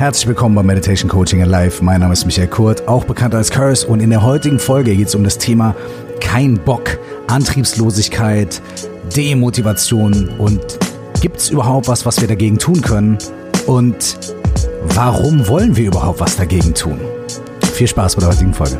[0.00, 1.84] Herzlich willkommen bei Meditation Coaching in Life.
[1.84, 3.86] Mein Name ist Michael Kurt, auch bekannt als Curse.
[3.86, 5.76] Und in der heutigen Folge geht es um das Thema
[6.22, 8.62] kein Bock, Antriebslosigkeit,
[9.14, 10.78] Demotivation und
[11.20, 13.18] gibt es überhaupt was, was wir dagegen tun können?
[13.66, 14.16] Und
[14.94, 16.98] warum wollen wir überhaupt was dagegen tun?
[17.74, 18.78] Viel Spaß bei der heutigen Folge.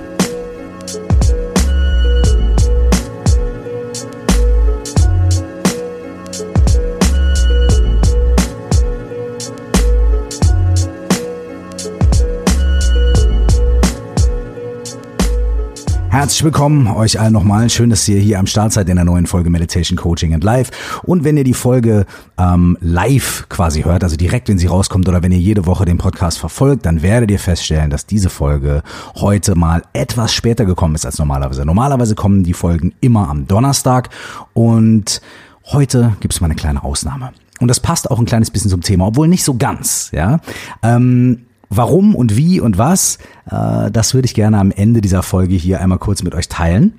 [16.11, 17.71] Herzlich willkommen euch allen nochmal.
[17.71, 21.01] Schön, dass ihr hier am Start seid in der neuen Folge Meditation Coaching and Live.
[21.05, 22.05] Und wenn ihr die Folge
[22.37, 25.99] ähm, live quasi hört, also direkt, wenn sie rauskommt oder wenn ihr jede Woche den
[25.99, 28.83] Podcast verfolgt, dann werdet ihr feststellen, dass diese Folge
[29.15, 31.65] heute mal etwas später gekommen ist als normalerweise.
[31.65, 34.11] Normalerweise kommen die Folgen immer am Donnerstag
[34.53, 35.23] und
[35.67, 37.31] heute gibt es mal eine kleine Ausnahme.
[37.61, 40.41] Und das passt auch ein kleines bisschen zum Thema, obwohl nicht so ganz, ja.
[40.83, 43.19] Ähm, Warum und wie und was,
[43.49, 46.99] äh, das würde ich gerne am Ende dieser Folge hier einmal kurz mit euch teilen.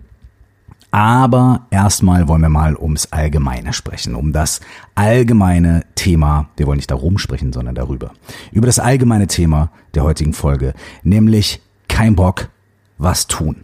[0.91, 4.59] Aber erstmal wollen wir mal ums Allgemeine sprechen, um das
[4.95, 8.11] allgemeine Thema, wir wollen nicht darum sprechen, sondern darüber,
[8.52, 12.50] über das allgemeine Thema der heutigen Folge, nämlich kein Bock,
[12.97, 13.63] was tun.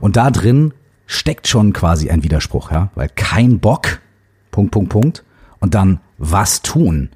[0.00, 0.74] Und da drin
[1.06, 4.00] steckt schon quasi ein Widerspruch, ja, weil kein Bock,
[4.50, 5.24] Punkt, Punkt, Punkt,
[5.60, 7.10] und dann was tun.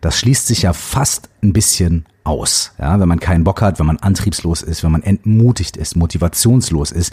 [0.00, 2.72] Das schließt sich ja fast ein bisschen aus.
[2.78, 6.92] Ja, wenn man keinen Bock hat, wenn man antriebslos ist, wenn man entmutigt ist, motivationslos
[6.92, 7.12] ist,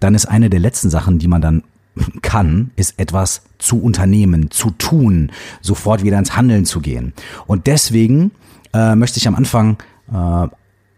[0.00, 1.64] dann ist eine der letzten Sachen, die man dann
[2.22, 7.12] kann, ist etwas zu unternehmen, zu tun, sofort wieder ins Handeln zu gehen.
[7.46, 8.30] Und deswegen
[8.72, 9.78] äh, möchte ich am Anfang
[10.12, 10.48] äh,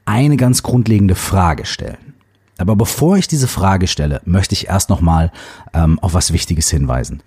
[0.05, 2.15] eine ganz grundlegende Frage stellen.
[2.59, 5.33] Aber bevor ich diese Frage stelle, möchte ich erst nochmal
[5.73, 7.23] ähm, auf was Wichtiges hinweisen.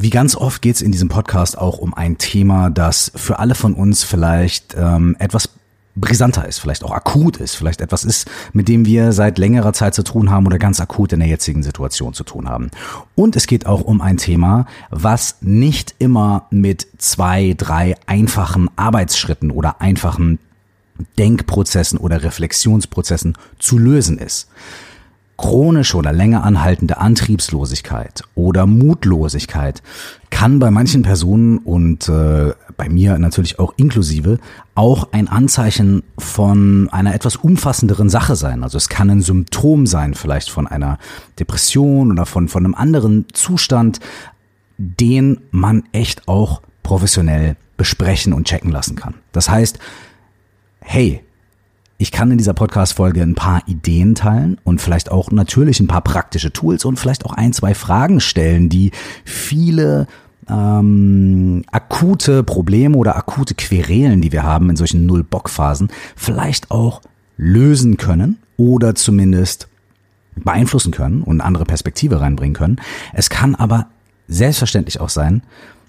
[0.00, 3.56] Wie ganz oft geht es in diesem Podcast auch um ein Thema, das für alle
[3.56, 5.50] von uns vielleicht ähm, etwas
[5.96, 9.96] brisanter ist, vielleicht auch akut ist, vielleicht etwas ist, mit dem wir seit längerer Zeit
[9.96, 12.70] zu tun haben oder ganz akut in der jetzigen Situation zu tun haben.
[13.16, 19.50] Und es geht auch um ein Thema, was nicht immer mit zwei, drei einfachen Arbeitsschritten
[19.50, 20.38] oder einfachen
[21.18, 24.48] Denkprozessen oder Reflexionsprozessen zu lösen ist.
[25.38, 29.82] Chronische oder länger anhaltende Antriebslosigkeit oder Mutlosigkeit
[30.30, 34.40] kann bei manchen Personen und äh, bei mir natürlich auch inklusive
[34.74, 38.64] auch ein Anzeichen von einer etwas umfassenderen Sache sein.
[38.64, 40.98] Also es kann ein Symptom sein, vielleicht von einer
[41.38, 44.00] Depression oder von, von einem anderen Zustand,
[44.76, 49.14] den man echt auch professionell besprechen und checken lassen kann.
[49.30, 49.78] Das heißt,
[50.80, 51.22] hey,
[51.98, 56.00] ich kann in dieser Podcast-Folge ein paar Ideen teilen und vielleicht auch natürlich ein paar
[56.00, 58.92] praktische Tools und vielleicht auch ein, zwei Fragen stellen, die
[59.24, 60.06] viele
[60.48, 67.02] ähm, akute Probleme oder akute Querelen, die wir haben in solchen Null-Bock-Phasen, vielleicht auch
[67.36, 69.66] lösen können oder zumindest
[70.36, 72.76] beeinflussen können und andere Perspektive reinbringen können.
[73.12, 73.88] Es kann aber
[74.28, 75.42] selbstverständlich auch sein,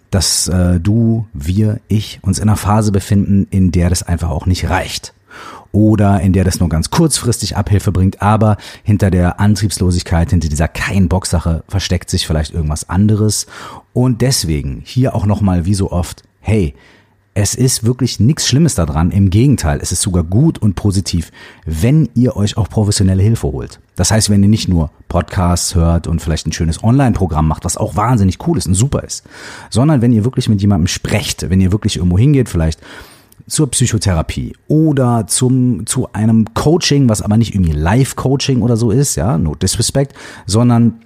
[0.10, 4.48] dass äh, du, wir, ich uns in einer Phase befinden, in der das einfach auch
[4.48, 5.14] nicht reicht
[5.72, 10.68] oder in der das nur ganz kurzfristig Abhilfe bringt, aber hinter der Antriebslosigkeit, hinter dieser
[10.68, 13.48] Kein-Bock-Sache versteckt sich vielleicht irgendwas anderes.
[13.94, 16.76] Und deswegen hier auch nochmal wie so oft, hey,
[17.42, 19.12] es ist wirklich nichts Schlimmes daran.
[19.12, 21.32] Im Gegenteil, es ist sogar gut und positiv,
[21.66, 23.80] wenn ihr euch auch professionelle Hilfe holt.
[23.96, 27.78] Das heißt, wenn ihr nicht nur Podcasts hört und vielleicht ein schönes Online-Programm macht, was
[27.78, 29.24] auch wahnsinnig cool ist und super ist,
[29.70, 32.82] sondern wenn ihr wirklich mit jemandem sprecht, wenn ihr wirklich irgendwo hingeht, vielleicht
[33.50, 39.16] zur Psychotherapie oder zum, zu einem Coaching, was aber nicht irgendwie Live-Coaching oder so ist,
[39.16, 40.14] ja, no disrespect,
[40.46, 41.02] sondern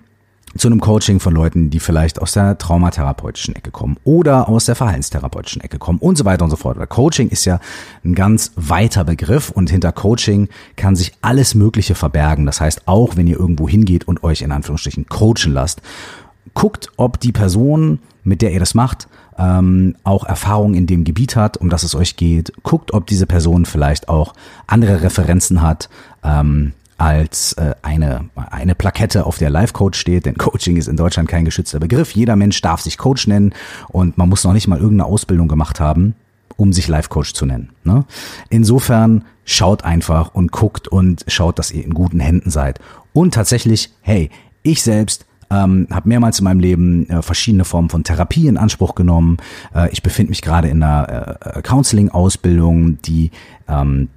[0.56, 4.76] zu einem Coaching von Leuten, die vielleicht aus der traumatherapeutischen Ecke kommen oder aus der
[4.76, 6.78] verhaltenstherapeutischen Ecke kommen und so weiter und so fort.
[6.78, 7.59] Weil Coaching ist ja
[8.06, 12.46] ein ganz weiter Begriff und hinter Coaching kann sich alles Mögliche verbergen.
[12.46, 15.81] Das heißt, auch wenn ihr irgendwo hingeht und euch in Anführungsstrichen coachen lasst,
[16.54, 19.07] guckt, ob die Person, mit der ihr das macht,
[19.38, 22.53] ähm, auch Erfahrung in dem Gebiet hat, um das es euch geht.
[22.63, 24.33] Guckt, ob diese Person vielleicht auch
[24.68, 25.89] andere Referenzen hat.
[26.24, 30.95] Ähm, als äh, eine, eine Plakette, auf der Life Coach steht, denn Coaching ist in
[30.95, 32.12] Deutschland kein geschützter Begriff.
[32.12, 33.53] Jeder Mensch darf sich Coach nennen
[33.89, 36.15] und man muss noch nicht mal irgendeine Ausbildung gemacht haben,
[36.56, 37.71] um sich Life Coach zu nennen.
[37.83, 38.06] Ne?
[38.50, 42.80] Insofern schaut einfach und guckt und schaut, dass ihr in guten Händen seid.
[43.12, 44.30] Und tatsächlich, hey,
[44.62, 48.95] ich selbst ähm, habe mehrmals in meinem Leben äh, verschiedene Formen von Therapie in Anspruch
[48.95, 49.38] genommen.
[49.75, 53.31] Äh, ich befinde mich gerade in einer äh, Counseling-Ausbildung, die
[53.67, 54.09] ähm,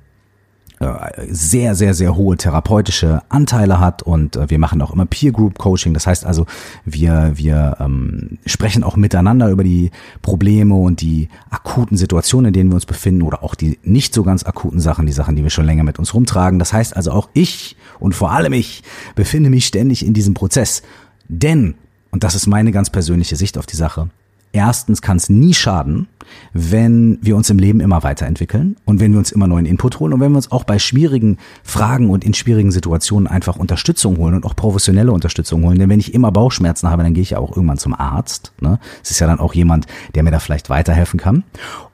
[0.79, 5.33] äh, sehr, sehr, sehr hohe therapeutische Anteile hat und äh, wir machen auch immer Peer
[5.33, 5.95] Group Coaching.
[5.95, 6.45] Das heißt also,
[6.85, 9.91] wir, wir ähm, sprechen auch miteinander über die
[10.21, 14.23] Probleme und die akuten Situationen, in denen wir uns befinden oder auch die nicht so
[14.23, 16.59] ganz akuten Sachen, die Sachen, die wir schon länger mit uns rumtragen.
[16.59, 18.83] Das heißt also auch ich und vor allem ich
[19.15, 20.83] befinde mich ständig in diesem Prozess.
[21.29, 21.75] Denn,
[22.11, 24.09] und das ist meine ganz persönliche Sicht auf die Sache,
[24.53, 26.09] erstens kann es nie schaden,
[26.53, 30.13] wenn wir uns im Leben immer weiterentwickeln und wenn wir uns immer neuen Input holen
[30.13, 34.35] und wenn wir uns auch bei schwierigen Fragen und in schwierigen Situationen einfach Unterstützung holen
[34.35, 35.79] und auch professionelle Unterstützung holen.
[35.79, 38.53] Denn wenn ich immer Bauchschmerzen habe, dann gehe ich ja auch irgendwann zum Arzt.
[38.61, 38.79] Ne?
[39.03, 41.45] Es ist ja dann auch jemand, der mir da vielleicht weiterhelfen kann.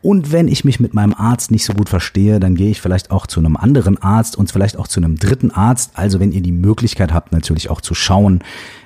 [0.00, 3.10] Und wenn ich mich mit meinem Arzt nicht so gut verstehe, dann gehe ich vielleicht
[3.10, 5.92] auch zu einem anderen Arzt und vielleicht auch zu einem dritten Arzt.
[5.94, 8.40] Also wenn ihr die Möglichkeit habt, natürlich auch zu schauen,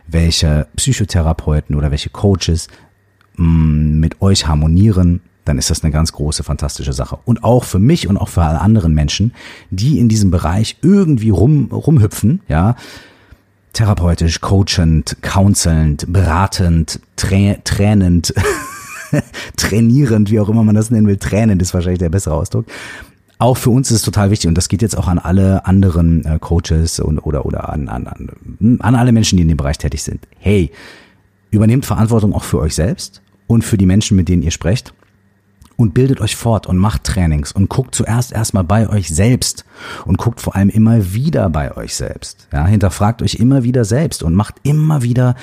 [0.07, 2.69] welche Psychotherapeuten oder welche Coaches
[3.37, 7.19] Mm, mit euch harmonieren, dann ist das eine ganz große, fantastische Sache.
[7.25, 9.33] Und auch für mich und auch für alle anderen Menschen,
[9.71, 12.77] die in diesem Bereich irgendwie rum, rumhüpfen, ja,
[13.75, 18.33] therapeutisch, coachend, counselnd, beratend, trä tränend,
[19.57, 22.65] trainierend, wie auch immer man das nennen will, tränend ist wahrscheinlich der bessere Ausdruck.
[23.39, 26.25] Auch für uns ist es total wichtig und das geht jetzt auch an alle anderen
[26.25, 29.77] äh, Coaches und, oder, oder an, an, an, an alle Menschen, die in dem Bereich
[29.77, 30.27] tätig sind.
[30.39, 30.71] Hey,
[31.51, 34.95] übernehmt Verantwortung auch für euch selbst und für die Menschen, mit denen ihr sprecht.
[35.79, 39.67] Und bildet euch fort und macht Trainings und guckt zuerst erstmal bei euch selbst
[40.07, 42.49] und guckt vor allem immer wieder bei euch selbst.
[42.51, 45.35] Ja, hinterfragt euch immer wieder selbst und macht immer wieder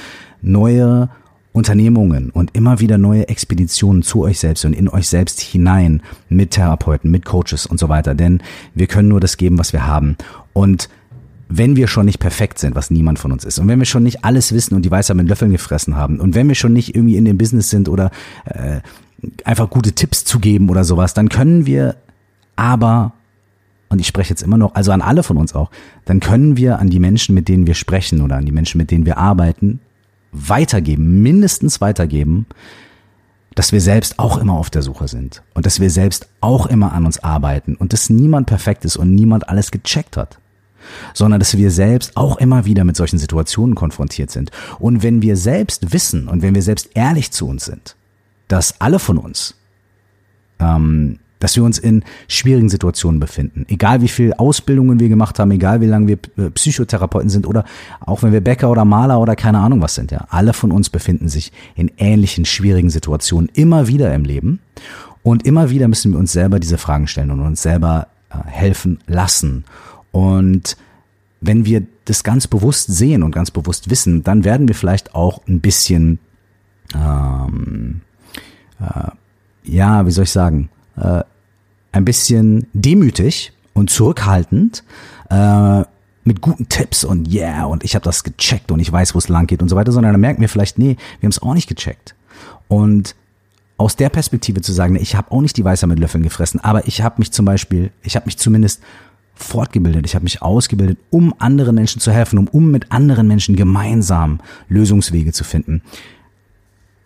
[0.42, 1.10] neue
[1.54, 6.52] Unternehmungen und immer wieder neue Expeditionen zu euch selbst und in euch selbst hinein mit
[6.52, 8.16] Therapeuten, mit Coaches und so weiter.
[8.16, 8.42] Denn
[8.74, 10.18] wir können nur das geben, was wir haben.
[10.52, 10.90] Und
[11.50, 14.02] wenn wir schon nicht perfekt sind, was niemand von uns ist, und wenn wir schon
[14.02, 16.96] nicht alles wissen und die Weisheit mit Löffeln gefressen haben, und wenn wir schon nicht
[16.96, 18.10] irgendwie in dem Business sind oder
[18.46, 18.82] äh,
[19.46, 21.96] einfach gute Tipps zu geben oder sowas, dann können wir
[22.56, 23.14] aber,
[23.90, 25.70] und ich spreche jetzt immer noch, also an alle von uns auch,
[26.06, 28.90] dann können wir an die Menschen, mit denen wir sprechen oder an die Menschen, mit
[28.90, 29.80] denen wir arbeiten,
[30.34, 32.46] weitergeben, mindestens weitergeben,
[33.56, 36.92] dass wir selbst auch immer auf der Suche sind und dass wir selbst auch immer
[36.92, 40.40] an uns arbeiten und dass niemand perfekt ist und niemand alles gecheckt hat
[41.14, 44.52] sondern dass wir selbst auch immer wieder mit solchen Situationen konfrontiert sind.
[44.80, 47.96] Und wenn wir selbst wissen und wenn wir selbst ehrlich zu uns sind,
[48.48, 49.56] dass alle von uns,
[50.60, 55.52] ähm, dass wir uns in schwierigen Situationen befinden, egal wie viel Ausbildungen wir gemacht haben,
[55.52, 57.66] egal wie lange wir äh, Psychotherapeuten sind oder
[58.00, 60.90] auch wenn wir Bäcker oder Maler oder keine Ahnung was sind, ja, alle von uns
[60.90, 64.62] befinden sich in ähnlichen schwierigen Situationen immer wieder im Leben.
[65.22, 69.00] Und immer wieder müssen wir uns selber diese Fragen stellen und uns selber äh, helfen
[69.06, 69.66] lassen.
[70.14, 70.78] Und
[71.42, 75.46] wenn wir das ganz bewusst sehen und ganz bewusst wissen, dann werden wir vielleicht auch
[75.46, 76.20] ein bisschen,
[76.96, 78.00] ähm,
[78.80, 79.12] äh,
[79.66, 81.24] ja, wie soll ich sagen, äh,
[81.94, 84.84] ein bisschen demütig und zurückhaltend
[85.30, 85.84] äh,
[86.26, 89.30] mit guten Tipps und yeah und ich habe das gecheckt und ich weiß, wo es
[89.30, 91.54] lang geht und so weiter, sondern dann merken wir vielleicht, nee, wir haben es auch
[91.54, 92.16] nicht gecheckt.
[92.68, 93.16] Und
[93.78, 96.88] aus der Perspektive zu sagen, ich habe auch nicht die Weißer mit Löffeln gefressen, aber
[96.88, 98.82] ich habe mich zum Beispiel, ich habe mich zumindest
[99.36, 103.56] fortgebildet, ich habe mich ausgebildet, um anderen Menschen zu helfen, um, um mit anderen Menschen
[103.56, 104.40] gemeinsam
[104.70, 105.82] Lösungswege zu finden.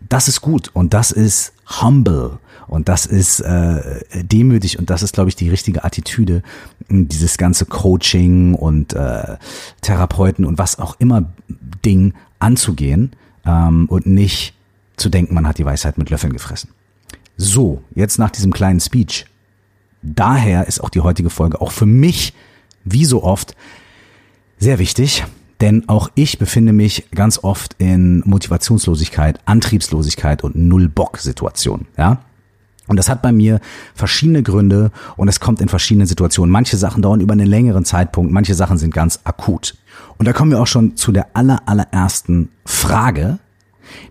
[0.07, 5.13] Das ist gut und das ist humble und das ist äh, demütig und das ist,
[5.13, 6.43] glaube ich, die richtige Attitüde,
[6.89, 9.37] dieses ganze Coaching und äh,
[9.81, 11.31] Therapeuten und was auch immer
[11.85, 13.11] Ding anzugehen
[13.45, 14.53] ähm, und nicht
[14.97, 16.71] zu denken, man hat die Weisheit mit Löffeln gefressen.
[17.37, 19.25] So, jetzt nach diesem kleinen Speech
[20.01, 22.33] daher ist auch die heutige Folge auch für mich,
[22.83, 23.55] wie so oft,
[24.57, 25.25] sehr wichtig.
[25.59, 31.87] Denn auch ich befinde mich ganz oft in Motivationslosigkeit, Antriebslosigkeit und Null-Bock-Situationen.
[31.97, 32.21] Ja?
[32.87, 33.59] Und das hat bei mir
[33.95, 36.51] verschiedene Gründe und es kommt in verschiedenen Situationen.
[36.51, 39.75] Manche Sachen dauern über einen längeren Zeitpunkt, manche Sachen sind ganz akut.
[40.17, 43.39] Und da kommen wir auch schon zu der aller, allerersten Frage,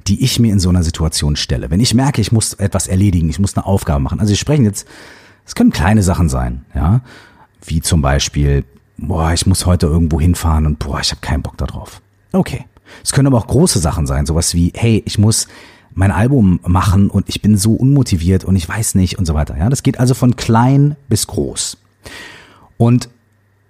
[0.07, 1.71] die ich mir in so einer Situation stelle.
[1.71, 4.21] Wenn ich merke, ich muss etwas erledigen, ich muss eine Aufgabe machen.
[4.21, 4.87] Also wir sprechen jetzt
[5.47, 7.01] es können kleine Sachen sein, ja,
[7.65, 8.65] wie zum Beispiel,
[8.99, 12.03] boah, ich muss heute irgendwo hinfahren und boah, ich habe keinen Bock darauf.
[12.33, 12.67] Okay.
[13.03, 15.49] Es können aber auch große Sachen sein, sowas wie, hey, ich muss
[15.97, 19.57] mein Album machen und ich bin so unmotiviert und ich weiß nicht und so weiter.
[19.57, 21.79] Ja, das geht also von klein bis groß.
[22.77, 23.09] Und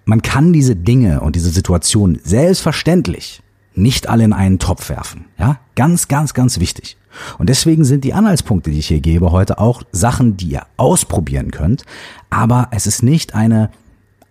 [0.05, 3.43] man kann diese Dinge und diese Situation selbstverständlich
[3.75, 5.27] nicht alle in einen Topf werfen.
[5.39, 6.97] Ja, ganz, ganz, ganz wichtig.
[7.39, 11.53] Und deswegen sind die Anhaltspunkte, die ich hier gebe, heute auch Sachen, die ihr ausprobieren
[11.53, 11.85] könnt.
[12.29, 13.71] Aber es ist nicht eine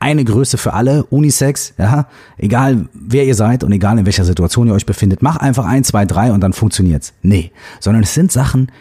[0.06, 2.08] eine Größe für alle, Unisex, ja,
[2.38, 5.84] egal wer ihr seid und egal in welcher Situation ihr euch befindet, mach einfach ein,
[5.84, 7.14] zwei, drei und dann funktioniert's.
[7.24, 8.72] Nee, sondern es sind Sachen,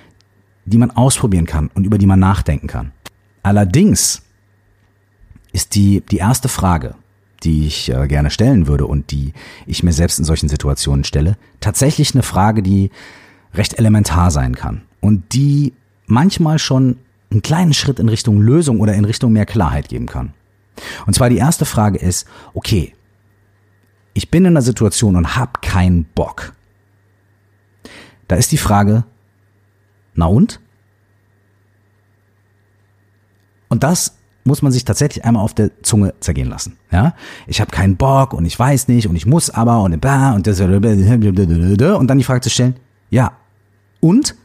[0.66, 2.92] die man ausprobieren kann und über die man nachdenken kann.
[3.42, 4.20] Allerdings
[5.52, 6.94] ist die, die erste Frage,
[7.42, 9.32] die ich äh, gerne stellen würde und die
[9.66, 12.90] ich mir selbst in solchen Situationen stelle, tatsächlich eine Frage, die
[13.54, 15.72] recht elementar sein kann und die
[16.04, 16.98] manchmal schon
[17.30, 20.34] einen kleinen Schritt in Richtung Lösung oder in Richtung mehr Klarheit geben kann.
[21.06, 22.94] Und zwar die erste Frage ist, okay,
[24.12, 26.54] ich bin in einer Situation und habe keinen Bock.
[28.28, 29.04] Da ist die Frage,
[30.14, 30.60] na und?
[33.68, 36.76] Und das muss man sich tatsächlich einmal auf der Zunge zergehen lassen.
[36.92, 37.14] Ja,
[37.46, 40.46] ich habe keinen Bock und ich weiß nicht und ich muss aber und und
[41.98, 42.76] und dann die Frage zu stellen,
[43.10, 43.32] ja
[44.00, 44.36] und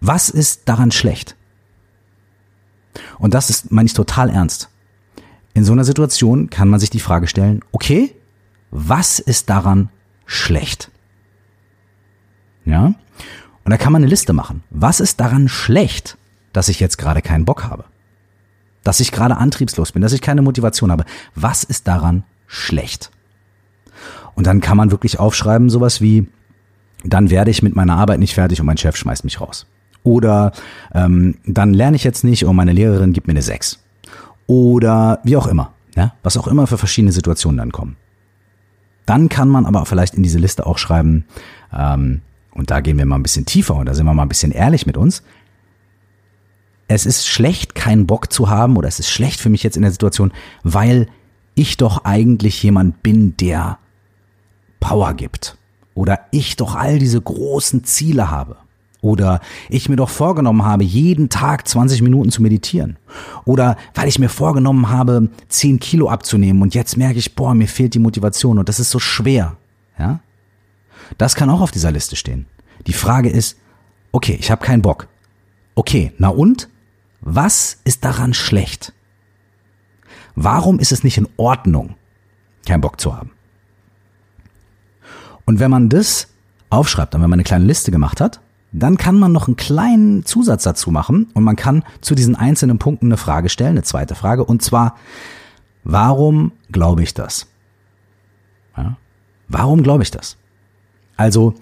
[0.00, 1.36] was ist daran schlecht?
[3.18, 4.68] Und das ist meine ich total ernst.
[5.54, 8.14] In so einer Situation kann man sich die Frage stellen, okay,
[8.70, 9.88] was ist daran
[10.26, 10.90] schlecht?
[12.64, 12.94] Ja?
[13.64, 14.62] Und da kann man eine Liste machen.
[14.70, 16.18] Was ist daran schlecht,
[16.52, 17.84] dass ich jetzt gerade keinen Bock habe?
[18.84, 21.04] Dass ich gerade antriebslos bin, dass ich keine Motivation habe.
[21.34, 23.10] Was ist daran schlecht?
[24.34, 26.28] Und dann kann man wirklich aufschreiben, sowas wie,
[27.02, 29.66] dann werde ich mit meiner Arbeit nicht fertig und mein Chef schmeißt mich raus.
[30.06, 30.52] Oder
[30.94, 33.82] ähm, dann lerne ich jetzt nicht und meine Lehrerin gibt mir eine 6.
[34.46, 35.72] Oder wie auch immer.
[35.96, 36.14] Ja?
[36.22, 37.96] Was auch immer für verschiedene Situationen dann kommen.
[39.04, 41.24] Dann kann man aber vielleicht in diese Liste auch schreiben,
[41.72, 42.22] ähm,
[42.52, 44.52] und da gehen wir mal ein bisschen tiefer und da sind wir mal ein bisschen
[44.52, 45.22] ehrlich mit uns.
[46.88, 49.82] Es ist schlecht, keinen Bock zu haben oder es ist schlecht für mich jetzt in
[49.82, 50.32] der Situation,
[50.62, 51.08] weil
[51.54, 53.78] ich doch eigentlich jemand bin, der
[54.80, 55.58] Power gibt.
[55.94, 58.56] Oder ich doch all diese großen Ziele habe.
[59.06, 62.98] Oder ich mir doch vorgenommen habe, jeden Tag 20 Minuten zu meditieren.
[63.44, 67.68] Oder weil ich mir vorgenommen habe, 10 Kilo abzunehmen und jetzt merke ich, boah, mir
[67.68, 69.56] fehlt die Motivation und das ist so schwer.
[69.96, 70.18] Ja?
[71.18, 72.46] Das kann auch auf dieser Liste stehen.
[72.88, 73.56] Die Frage ist,
[74.10, 75.06] okay, ich habe keinen Bock.
[75.76, 76.68] Okay, na und?
[77.20, 78.92] Was ist daran schlecht?
[80.34, 81.94] Warum ist es nicht in Ordnung,
[82.66, 83.30] keinen Bock zu haben?
[85.44, 86.26] Und wenn man das
[86.70, 88.40] aufschreibt, dann wenn man eine kleine Liste gemacht hat,
[88.82, 92.78] dann kann man noch einen kleinen Zusatz dazu machen und man kann zu diesen einzelnen
[92.78, 94.96] Punkten eine Frage stellen, eine zweite Frage, und zwar,
[95.84, 97.46] warum glaube ich das?
[98.76, 98.96] Ja?
[99.48, 100.36] Warum glaube ich das?
[101.16, 101.54] Also,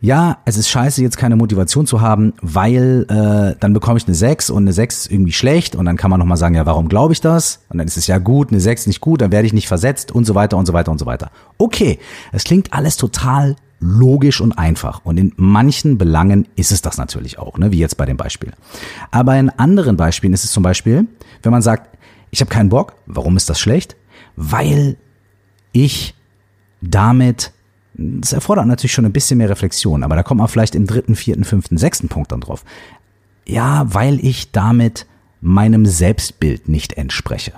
[0.00, 4.14] ja, es ist scheiße, jetzt keine Motivation zu haben, weil äh, dann bekomme ich eine
[4.14, 6.88] 6 und eine 6 ist irgendwie schlecht und dann kann man nochmal sagen, ja, warum
[6.88, 7.60] glaube ich das?
[7.68, 10.12] Und dann ist es ja gut, eine 6 nicht gut, dann werde ich nicht versetzt
[10.12, 11.30] und so weiter und so weiter und so weiter.
[11.58, 11.98] Okay,
[12.30, 15.04] es klingt alles total logisch und einfach.
[15.04, 17.70] Und in manchen Belangen ist es das natürlich auch, ne?
[17.72, 18.52] wie jetzt bei dem Beispiel.
[19.10, 21.06] Aber in anderen Beispielen ist es zum Beispiel,
[21.42, 21.96] wenn man sagt,
[22.30, 23.96] ich habe keinen Bock, warum ist das schlecht?
[24.36, 24.96] Weil
[25.72, 26.14] ich
[26.80, 27.52] damit
[27.98, 31.16] das erfordert natürlich schon ein bisschen mehr Reflexion, aber da kommt man vielleicht im dritten,
[31.16, 32.64] vierten, fünften, sechsten Punkt dann drauf.
[33.44, 35.06] Ja, weil ich damit
[35.40, 37.54] meinem Selbstbild nicht entspreche.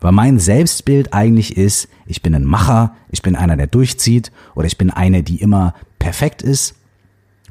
[0.00, 4.66] Weil mein Selbstbild eigentlich ist, ich bin ein Macher, ich bin einer, der durchzieht, oder
[4.66, 6.74] ich bin eine, die immer perfekt ist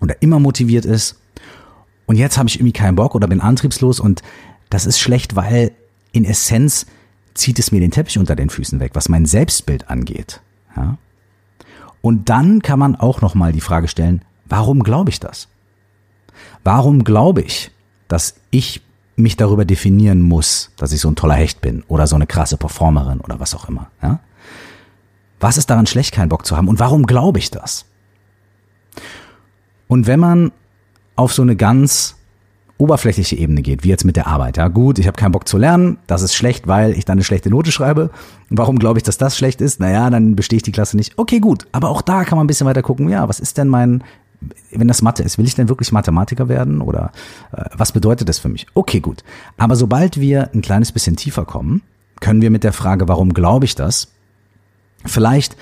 [0.01, 1.19] oder immer motiviert ist.
[2.07, 4.23] Und jetzt habe ich irgendwie keinen Bock oder bin antriebslos und
[4.69, 5.71] das ist schlecht, weil
[6.11, 6.87] in Essenz
[7.35, 10.41] zieht es mir den Teppich unter den Füßen weg, was mein Selbstbild angeht.
[10.75, 10.97] Ja?
[12.01, 15.47] Und dann kann man auch nochmal die Frage stellen, warum glaube ich das?
[16.63, 17.71] Warum glaube ich,
[18.07, 18.81] dass ich
[19.19, 22.57] mich darüber definieren muss, dass ich so ein toller Hecht bin oder so eine krasse
[22.57, 23.91] Performerin oder was auch immer?
[24.01, 24.19] Ja?
[25.39, 26.67] Was ist daran schlecht, keinen Bock zu haben?
[26.67, 27.85] Und warum glaube ich das?
[29.87, 30.51] Und wenn man
[31.15, 32.15] auf so eine ganz
[32.79, 34.55] oberflächliche Ebene geht, wie jetzt mit der Arbeit.
[34.55, 37.25] Ja, gut, ich habe keinen Bock zu lernen, das ist schlecht, weil ich dann eine
[37.25, 38.09] schlechte Note schreibe.
[38.49, 39.81] Warum glaube ich, dass das schlecht ist?
[39.81, 41.17] Naja, dann bestehe ich die Klasse nicht.
[41.17, 43.67] Okay, gut, aber auch da kann man ein bisschen weiter gucken, ja, was ist denn
[43.67, 44.01] mein,
[44.71, 47.11] wenn das Mathe ist, will ich denn wirklich Mathematiker werden oder
[47.51, 48.67] äh, was bedeutet das für mich?
[48.73, 49.23] Okay, gut.
[49.57, 51.81] Aber sobald wir ein kleines bisschen tiefer kommen,
[52.19, 54.13] können wir mit der Frage, warum glaube ich das,
[55.05, 55.55] vielleicht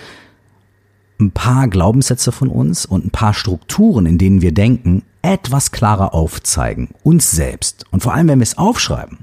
[1.20, 6.14] ein paar Glaubenssätze von uns und ein paar Strukturen, in denen wir denken, etwas klarer
[6.14, 7.86] aufzeigen, uns selbst.
[7.92, 9.20] Und vor allem, wenn wir es aufschreiben,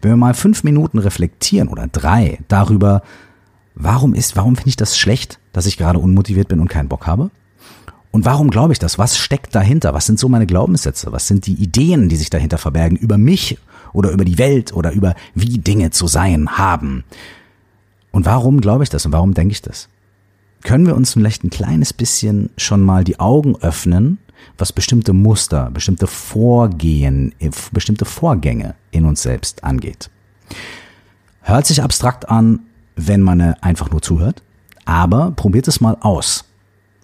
[0.00, 3.02] wenn wir mal fünf Minuten reflektieren oder drei darüber,
[3.74, 7.06] warum ist, warum finde ich das schlecht, dass ich gerade unmotiviert bin und keinen Bock
[7.06, 7.30] habe?
[8.14, 8.96] Und warum glaube ich das?
[8.96, 9.92] Was steckt dahinter?
[9.92, 11.10] Was sind so meine Glaubenssätze?
[11.10, 13.58] Was sind die Ideen, die sich dahinter verbergen über mich
[13.92, 17.02] oder über die Welt oder über wie Dinge zu sein haben?
[18.12, 19.88] Und warum glaube ich das und warum denke ich das?
[20.64, 24.18] können wir uns vielleicht ein kleines bisschen schon mal die Augen öffnen,
[24.58, 27.32] was bestimmte Muster, bestimmte Vorgehen,
[27.70, 30.10] bestimmte Vorgänge in uns selbst angeht.
[31.42, 32.60] Hört sich abstrakt an,
[32.96, 34.42] wenn man einfach nur zuhört,
[34.84, 36.44] aber probiert es mal aus.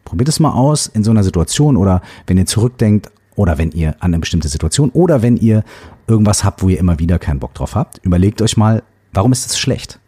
[0.05, 3.91] Probiert es mal aus in so einer Situation oder wenn ihr zurückdenkt oder wenn ihr
[4.01, 5.65] an eine bestimmte Situation oder wenn ihr
[6.07, 9.47] irgendwas habt, wo ihr immer wieder keinen Bock drauf habt, überlegt euch mal, warum ist
[9.47, 10.01] es schlecht?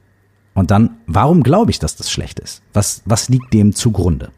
[0.54, 2.62] Und dann, warum glaube ich, dass das schlecht ist?
[2.72, 4.30] Was, was liegt dem zugrunde?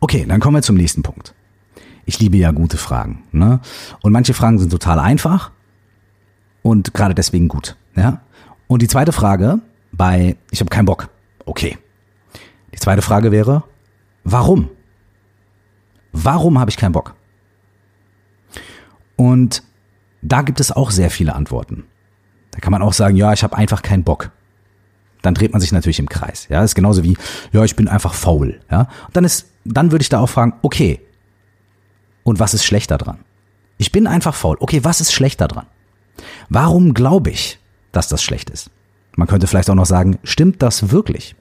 [0.00, 1.34] Okay, dann kommen wir zum nächsten Punkt.
[2.06, 3.22] ich liebe ja gute Fragen.
[3.30, 3.60] Ne?
[4.02, 5.52] Und manche Fragen sind total einfach
[6.62, 7.76] und gerade deswegen gut.
[7.94, 8.22] Ja?
[8.66, 9.60] Und die zweite Frage
[9.92, 11.08] bei Ich habe keinen Bock.
[11.44, 11.78] Okay.
[12.74, 13.62] Die zweite Frage wäre,
[14.24, 14.70] warum?
[16.12, 17.14] Warum habe ich keinen Bock?
[19.16, 19.62] Und
[20.22, 21.84] da gibt es auch sehr viele Antworten.
[22.50, 24.30] Da kann man auch sagen, ja, ich habe einfach keinen Bock.
[25.22, 26.46] Dann dreht man sich natürlich im Kreis.
[26.48, 27.16] Ja, das ist genauso wie,
[27.52, 28.60] ja, ich bin einfach faul.
[28.70, 31.00] Ja, und dann ist, dann würde ich da auch fragen, okay,
[32.22, 33.18] und was ist schlechter dran?
[33.76, 34.56] Ich bin einfach faul.
[34.60, 35.66] Okay, was ist schlechter dran?
[36.48, 37.58] Warum glaube ich,
[37.92, 38.70] dass das schlecht ist?
[39.16, 41.34] Man könnte vielleicht auch noch sagen, stimmt das wirklich?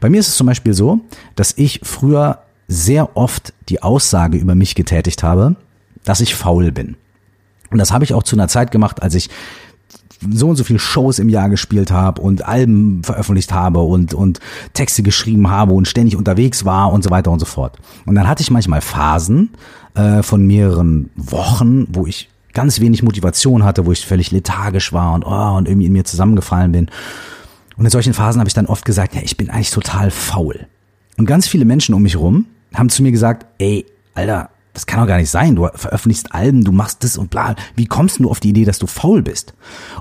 [0.00, 1.00] Bei mir ist es zum Beispiel so,
[1.36, 2.38] dass ich früher
[2.68, 5.56] sehr oft die Aussage über mich getätigt habe,
[6.04, 6.96] dass ich faul bin.
[7.70, 9.30] Und das habe ich auch zu einer Zeit gemacht, als ich
[10.30, 14.40] so und so viele Shows im Jahr gespielt habe und Alben veröffentlicht habe und, und
[14.72, 17.78] Texte geschrieben habe und ständig unterwegs war und so weiter und so fort.
[18.06, 19.50] Und dann hatte ich manchmal Phasen
[19.94, 25.14] äh, von mehreren Wochen, wo ich ganz wenig Motivation hatte, wo ich völlig lethargisch war
[25.14, 26.90] und, oh, und irgendwie in mir zusammengefallen bin.
[27.76, 30.66] Und in solchen Phasen habe ich dann oft gesagt, ja, ich bin eigentlich total faul.
[31.18, 35.00] Und ganz viele Menschen um mich rum haben zu mir gesagt, ey, Alter, das kann
[35.00, 35.54] doch gar nicht sein.
[35.54, 37.54] Du veröffentlichst Alben, du machst das und bla.
[37.76, 39.52] Wie kommst du auf die Idee, dass du faul bist?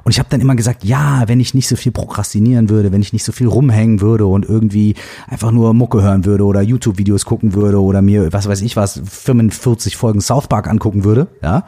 [0.04, 3.01] Und ich habe dann immer gesagt, ja, wenn ich nicht so viel prokrastinieren würde, wenn
[3.01, 4.96] ich nicht so viel rumhängen würde und irgendwie
[5.28, 9.01] einfach nur Mucke hören würde oder YouTube-Videos gucken würde oder mir, was weiß ich was,
[9.04, 11.66] 45 Folgen South Park angucken würde, ja,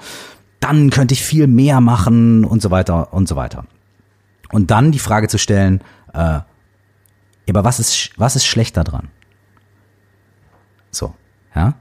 [0.62, 3.66] dann könnte ich viel mehr machen und so weiter und so weiter.
[4.54, 5.82] Und dann die Frage zu stellen,
[6.14, 6.40] äh,
[7.50, 9.10] aber was ist, was ist schlechter dran?
[10.92, 11.14] So,
[11.56, 11.76] ja.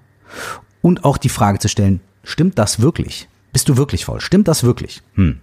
[0.81, 3.29] Und auch die Frage zu stellen, stimmt das wirklich?
[3.53, 4.21] Bist du wirklich faul?
[4.21, 5.03] Stimmt das wirklich?
[5.15, 5.41] Hm.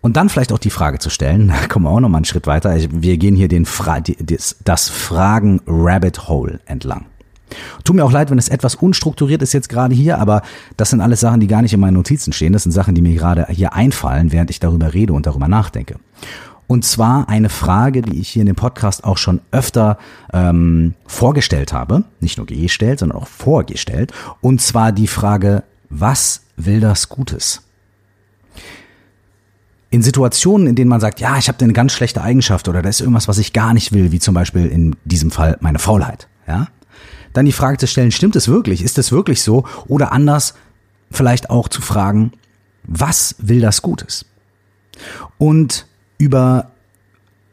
[0.00, 2.24] Und dann vielleicht auch die Frage zu stellen, da kommen wir auch noch mal einen
[2.24, 2.76] Schritt weiter.
[2.90, 4.00] Wir gehen hier den Fra
[4.64, 7.06] das Fragen Rabbit Hole entlang.
[7.84, 10.42] Tut mir auch leid, wenn es etwas unstrukturiert ist jetzt gerade hier, aber
[10.76, 12.52] das sind alles Sachen, die gar nicht in meinen Notizen stehen.
[12.52, 15.96] Das sind Sachen, die mir gerade hier einfallen, während ich darüber rede und darüber nachdenke.
[16.68, 19.96] Und zwar eine Frage, die ich hier in dem Podcast auch schon öfter
[20.34, 22.04] ähm, vorgestellt habe.
[22.20, 24.12] Nicht nur gestellt, sondern auch vorgestellt.
[24.42, 27.62] Und zwar die Frage, was will das Gutes?
[29.90, 32.90] In Situationen, in denen man sagt, ja, ich habe eine ganz schlechte Eigenschaft oder da
[32.90, 36.28] ist irgendwas, was ich gar nicht will, wie zum Beispiel in diesem Fall meine Faulheit,
[36.46, 36.68] ja,
[37.38, 38.82] dann die Frage zu stellen, stimmt es wirklich?
[38.82, 39.64] Ist es wirklich so?
[39.86, 40.54] Oder anders,
[41.12, 42.32] vielleicht auch zu fragen,
[42.82, 44.26] was will das Gutes?
[45.38, 45.86] Und
[46.18, 46.72] über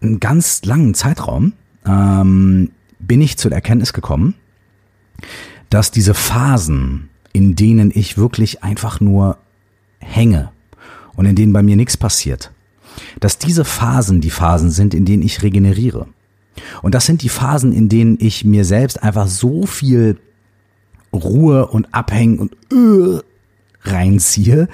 [0.01, 1.53] einen ganz langen Zeitraum
[1.85, 4.33] ähm, bin ich zu der Erkenntnis gekommen,
[5.69, 9.37] dass diese Phasen, in denen ich wirklich einfach nur
[9.99, 10.51] hänge
[11.15, 12.51] und in denen bei mir nichts passiert,
[13.19, 16.07] dass diese Phasen die Phasen sind, in denen ich regeneriere.
[16.81, 20.17] Und das sind die Phasen, in denen ich mir selbst einfach so viel
[21.13, 23.21] Ruhe und Abhängen und äh,
[23.83, 24.67] reinziehe,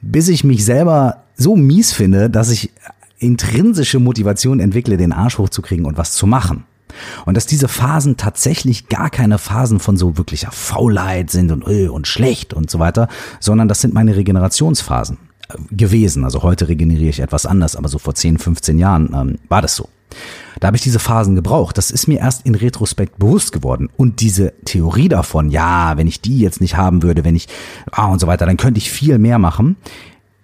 [0.00, 2.70] bis ich mich selber so mies finde, dass ich
[3.18, 6.64] intrinsische Motivation entwickle, den Arsch hochzukriegen und was zu machen.
[7.26, 11.88] Und dass diese Phasen tatsächlich gar keine Phasen von so wirklicher Faulheit sind und öh
[11.88, 13.08] und schlecht und so weiter,
[13.40, 16.24] sondern das sind meine Regenerationsphasen äh, gewesen.
[16.24, 19.76] Also heute regeneriere ich etwas anders, aber so vor 10, 15 Jahren ähm, war das
[19.76, 19.88] so.
[20.60, 21.78] Da habe ich diese Phasen gebraucht.
[21.78, 23.88] Das ist mir erst in Retrospekt bewusst geworden.
[23.96, 27.48] Und diese Theorie davon, ja, wenn ich die jetzt nicht haben würde, wenn ich,
[27.90, 29.76] ah und so weiter, dann könnte ich viel mehr machen,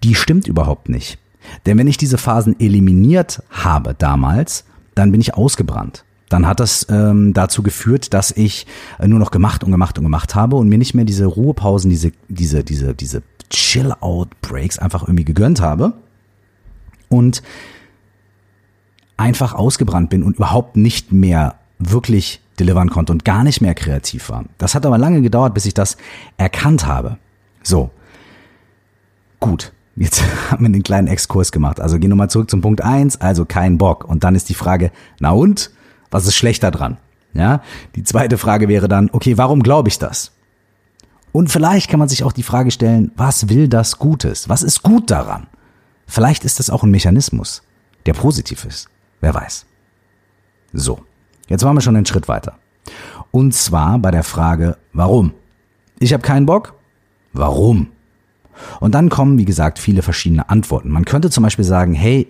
[0.03, 1.19] die stimmt überhaupt nicht.
[1.67, 6.05] Denn wenn ich diese Phasen eliminiert habe damals, dann bin ich ausgebrannt.
[6.29, 8.67] Dann hat das ähm, dazu geführt, dass ich
[8.99, 11.91] äh, nur noch gemacht und gemacht und gemacht habe und mir nicht mehr diese Ruhepausen,
[11.91, 15.93] diese, diese, diese, diese Chill-out-Breaks einfach irgendwie gegönnt habe.
[17.09, 17.43] Und
[19.17, 24.29] einfach ausgebrannt bin und überhaupt nicht mehr wirklich delivern konnte und gar nicht mehr kreativ
[24.29, 24.45] war.
[24.59, 25.97] Das hat aber lange gedauert, bis ich das
[26.37, 27.19] erkannt habe.
[27.63, 27.91] So.
[29.41, 29.73] Gut.
[29.97, 31.81] Jetzt haben wir einen kleinen Exkurs gemacht.
[31.81, 33.21] Also gehen wir mal zurück zum Punkt eins.
[33.21, 34.05] also kein Bock.
[34.05, 35.71] Und dann ist die Frage, na und?
[36.11, 36.97] Was ist schlechter dran?
[37.33, 37.63] Ja?
[37.97, 40.33] Die zweite Frage wäre dann, okay, warum glaube ich das?
[41.33, 44.49] Und vielleicht kann man sich auch die Frage stellen, was will das Gutes?
[44.49, 45.49] Was ist gut daran?
[46.07, 47.63] Vielleicht ist das auch ein Mechanismus,
[48.07, 48.89] der positiv ist.
[49.25, 49.65] Wer weiß.
[50.75, 51.01] So,
[51.49, 52.59] jetzt waren wir schon einen Schritt weiter.
[53.31, 55.33] Und zwar bei der Frage, warum?
[55.99, 56.75] Ich habe keinen Bock.
[57.33, 57.89] Warum?
[58.81, 60.91] Und dann kommen, wie gesagt, viele verschiedene Antworten.
[60.91, 62.29] Man könnte zum Beispiel sagen, hey,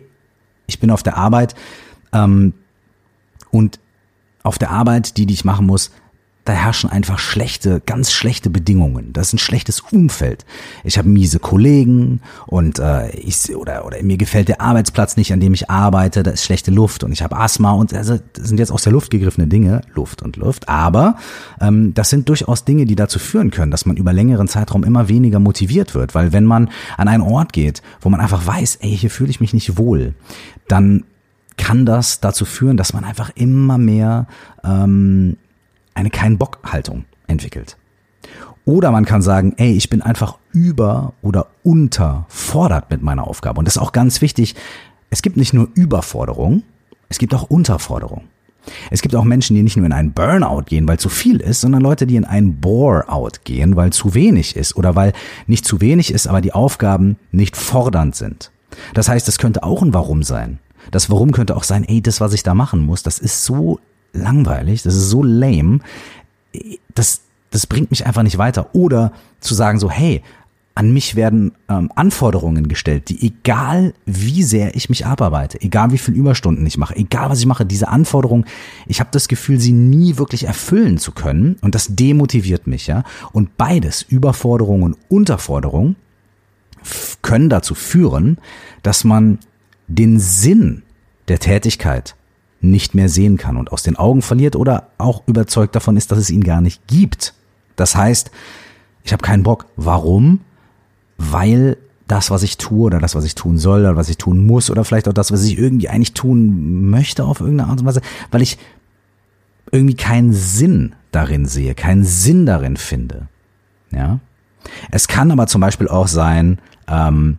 [0.68, 1.56] ich bin auf der Arbeit
[2.12, 2.54] ähm,
[3.50, 3.80] und
[4.44, 5.90] auf der Arbeit, die, die ich machen muss,
[6.44, 9.12] da herrschen einfach schlechte, ganz schlechte Bedingungen.
[9.14, 10.44] Das ist ein schlechtes Umfeld.
[10.82, 15.40] Ich habe miese Kollegen und äh, ich oder oder mir gefällt der Arbeitsplatz nicht, an
[15.40, 16.22] dem ich arbeite.
[16.22, 18.92] Da ist schlechte Luft und ich habe Asthma und also das sind jetzt aus der
[18.92, 20.68] Luft gegriffene Dinge, Luft und Luft.
[20.68, 21.16] Aber
[21.60, 25.08] ähm, das sind durchaus Dinge, die dazu führen können, dass man über längeren Zeitraum immer
[25.08, 28.94] weniger motiviert wird, weil wenn man an einen Ort geht, wo man einfach weiß, ey,
[28.94, 30.14] hier fühle ich mich nicht wohl,
[30.68, 31.04] dann
[31.56, 34.26] kann das dazu führen, dass man einfach immer mehr
[34.64, 35.36] ähm,
[35.94, 37.76] eine Kein-Bock-Haltung entwickelt.
[38.64, 43.58] Oder man kann sagen, ey, ich bin einfach über- oder unterfordert mit meiner Aufgabe.
[43.58, 44.54] Und das ist auch ganz wichtig.
[45.10, 46.62] Es gibt nicht nur Überforderung,
[47.08, 48.24] es gibt auch Unterforderung.
[48.90, 51.60] Es gibt auch Menschen, die nicht nur in einen Burnout gehen, weil zu viel ist,
[51.60, 55.12] sondern Leute, die in einen Bore-out gehen, weil zu wenig ist oder weil
[55.46, 58.50] nicht zu wenig ist, aber die Aufgaben nicht fordernd sind.
[58.94, 60.58] Das heißt, es könnte auch ein Warum sein.
[60.90, 63.80] Das Warum könnte auch sein, ey, das, was ich da machen muss, das ist so
[64.14, 65.80] langweilig, das ist so lame,
[66.94, 68.74] das, das bringt mich einfach nicht weiter.
[68.74, 70.22] Oder zu sagen so, hey,
[70.76, 75.98] an mich werden ähm, Anforderungen gestellt, die egal wie sehr ich mich abarbeite, egal wie
[75.98, 78.44] viel Überstunden ich mache, egal was ich mache, diese Anforderungen,
[78.86, 83.04] ich habe das Gefühl, sie nie wirklich erfüllen zu können und das demotiviert mich, ja.
[83.32, 85.94] Und beides, Überforderung und Unterforderung,
[87.22, 88.38] können dazu führen,
[88.82, 89.38] dass man
[89.86, 90.82] den Sinn
[91.28, 92.16] der Tätigkeit
[92.70, 96.18] nicht mehr sehen kann und aus den Augen verliert oder auch überzeugt davon ist, dass
[96.18, 97.34] es ihn gar nicht gibt.
[97.76, 98.30] Das heißt,
[99.04, 99.66] ich habe keinen Bock.
[99.76, 100.40] Warum?
[101.18, 104.46] Weil das, was ich tue oder das, was ich tun soll oder was ich tun
[104.46, 107.86] muss oder vielleicht auch das, was ich irgendwie eigentlich tun möchte auf irgendeine Art und
[107.86, 108.58] Weise, weil ich
[109.70, 113.28] irgendwie keinen Sinn darin sehe, keinen Sinn darin finde.
[113.90, 114.20] Ja.
[114.90, 117.38] Es kann aber zum Beispiel auch sein, ähm,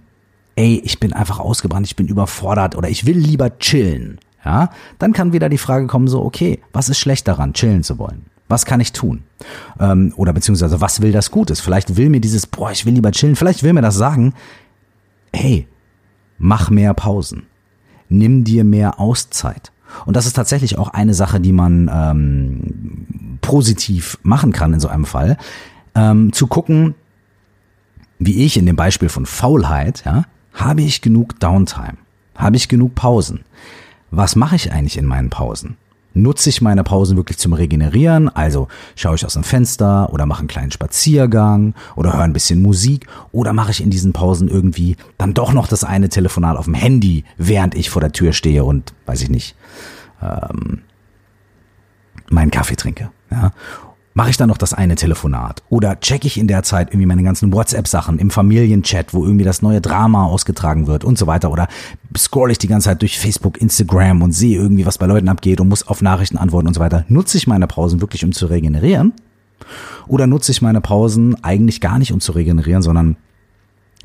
[0.55, 5.11] ey, ich bin einfach ausgebrannt, ich bin überfordert oder ich will lieber chillen ja, dann
[5.11, 8.25] kann wieder die Frage kommen, so, okay, was ist schlecht daran, chillen zu wollen?
[8.47, 9.23] Was kann ich tun?
[9.79, 11.59] Ähm, oder beziehungsweise, was will das Gutes?
[11.59, 14.33] Vielleicht will mir dieses, boah, ich will lieber chillen, vielleicht will mir das sagen,
[15.33, 15.67] hey,
[16.37, 17.43] mach mehr Pausen.
[18.07, 19.71] Nimm dir mehr Auszeit.
[20.05, 24.89] Und das ist tatsächlich auch eine Sache, die man ähm, positiv machen kann in so
[24.89, 25.37] einem Fall.
[25.95, 26.93] Ähm, zu gucken,
[28.19, 31.97] wie ich in dem Beispiel von Faulheit, ja, habe ich genug Downtime?
[32.35, 33.41] Habe ich genug Pausen?
[34.15, 35.77] Was mache ich eigentlich in meinen Pausen?
[36.13, 38.29] Nutze ich meine Pausen wirklich zum Regenerieren?
[38.29, 42.61] Also schaue ich aus dem Fenster oder mache einen kleinen Spaziergang oder höre ein bisschen
[42.61, 46.65] Musik oder mache ich in diesen Pausen irgendwie dann doch noch das eine Telefonat auf
[46.65, 49.57] dem Handy, während ich vor der Tür stehe und weiß ich nicht,
[50.21, 50.83] ähm,
[52.29, 53.11] meinen Kaffee trinke.
[53.29, 53.51] Ja?
[54.15, 57.21] Mache ich dann noch das eine Telefonat oder checke ich in der Zeit irgendwie meine
[57.21, 61.67] ganzen WhatsApp-Sachen im Familienchat, wo irgendwie das neue Drama ausgetragen wird und so weiter oder
[62.17, 65.59] scroll ich die ganze Zeit durch Facebook, Instagram und sehe irgendwie, was bei Leuten abgeht
[65.59, 67.03] und muss auf Nachrichten antworten und so weiter.
[67.09, 69.13] Nutze ich meine Pausen wirklich, um zu regenerieren?
[70.07, 73.17] Oder nutze ich meine Pausen eigentlich gar nicht, um zu regenerieren, sondern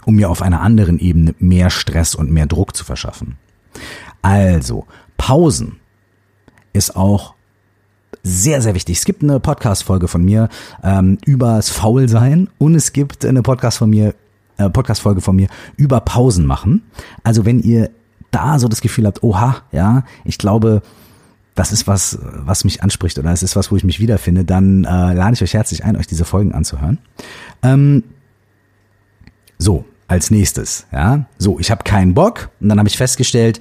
[0.06, 3.36] um mir auf einer anderen Ebene mehr Stress und mehr Druck zu verschaffen?
[4.22, 5.76] Also, Pausen
[6.72, 7.34] ist auch
[8.22, 8.98] sehr, sehr wichtig.
[8.98, 10.48] Es gibt eine Podcast-Folge von mir
[10.82, 14.14] ähm, übers Faulsein und es gibt eine Podcast von mir,
[14.58, 16.82] äh, Podcast-Folge von mir über Pausen machen.
[17.22, 17.90] Also wenn ihr
[18.30, 20.82] da so das Gefühl habt, oha, ja, ich glaube,
[21.54, 24.84] das ist was, was mich anspricht oder es ist was, wo ich mich wiederfinde, dann
[24.84, 26.98] äh, lade ich euch herzlich ein, euch diese Folgen anzuhören.
[27.62, 28.04] Ähm,
[29.58, 33.60] so, als nächstes, ja, so, ich habe keinen Bock und dann habe ich festgestellt,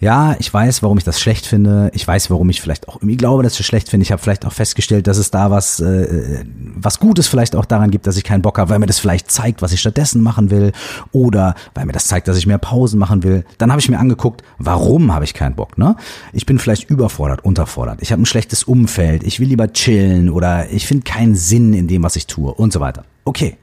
[0.00, 1.90] ja, ich weiß, warum ich das schlecht finde.
[1.92, 4.04] Ich weiß, warum ich vielleicht auch irgendwie glaube, dass ich es schlecht finde.
[4.04, 6.44] Ich habe vielleicht auch festgestellt, dass es da was, äh,
[6.76, 9.28] was Gutes vielleicht auch daran gibt, dass ich keinen Bock habe, weil mir das vielleicht
[9.28, 10.70] zeigt, was ich stattdessen machen will.
[11.10, 13.44] Oder weil mir das zeigt, dass ich mehr Pausen machen will.
[13.58, 15.76] Dann habe ich mir angeguckt, warum habe ich keinen Bock.
[15.78, 15.96] Ne?
[16.32, 18.00] Ich bin vielleicht überfordert, unterfordert.
[18.00, 19.24] Ich habe ein schlechtes Umfeld.
[19.24, 22.72] Ich will lieber chillen oder ich finde keinen Sinn in dem, was ich tue und
[22.72, 23.04] so weiter.
[23.24, 23.56] Okay.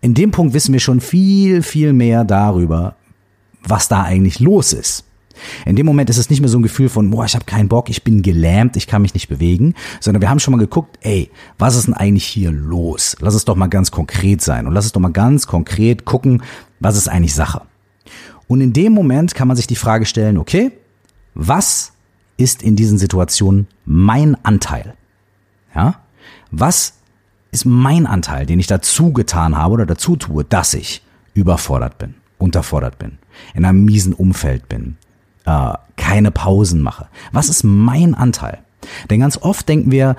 [0.00, 2.96] In dem Punkt wissen wir schon viel, viel mehr darüber,
[3.62, 5.04] was da eigentlich los ist.
[5.66, 7.68] In dem Moment ist es nicht mehr so ein Gefühl von, boah, ich habe keinen
[7.68, 10.98] Bock, ich bin gelähmt, ich kann mich nicht bewegen, sondern wir haben schon mal geguckt,
[11.02, 13.16] ey, was ist denn eigentlich hier los?
[13.20, 16.42] Lass es doch mal ganz konkret sein und lass es doch mal ganz konkret gucken,
[16.80, 17.62] was ist eigentlich Sache.
[18.46, 20.72] Und in dem Moment kann man sich die Frage stellen, okay,
[21.34, 21.92] was
[22.36, 24.94] ist in diesen Situationen mein Anteil?
[25.74, 26.00] Ja?
[26.50, 26.94] Was
[27.50, 31.02] ist mein Anteil, den ich dazu getan habe oder dazu tue, dass ich
[31.34, 33.18] überfordert bin, unterfordert bin,
[33.54, 34.96] in einem miesen Umfeld bin,
[35.48, 37.06] äh, keine Pausen mache?
[37.32, 38.58] Was ist mein Anteil?
[39.10, 40.16] Denn ganz oft denken wir,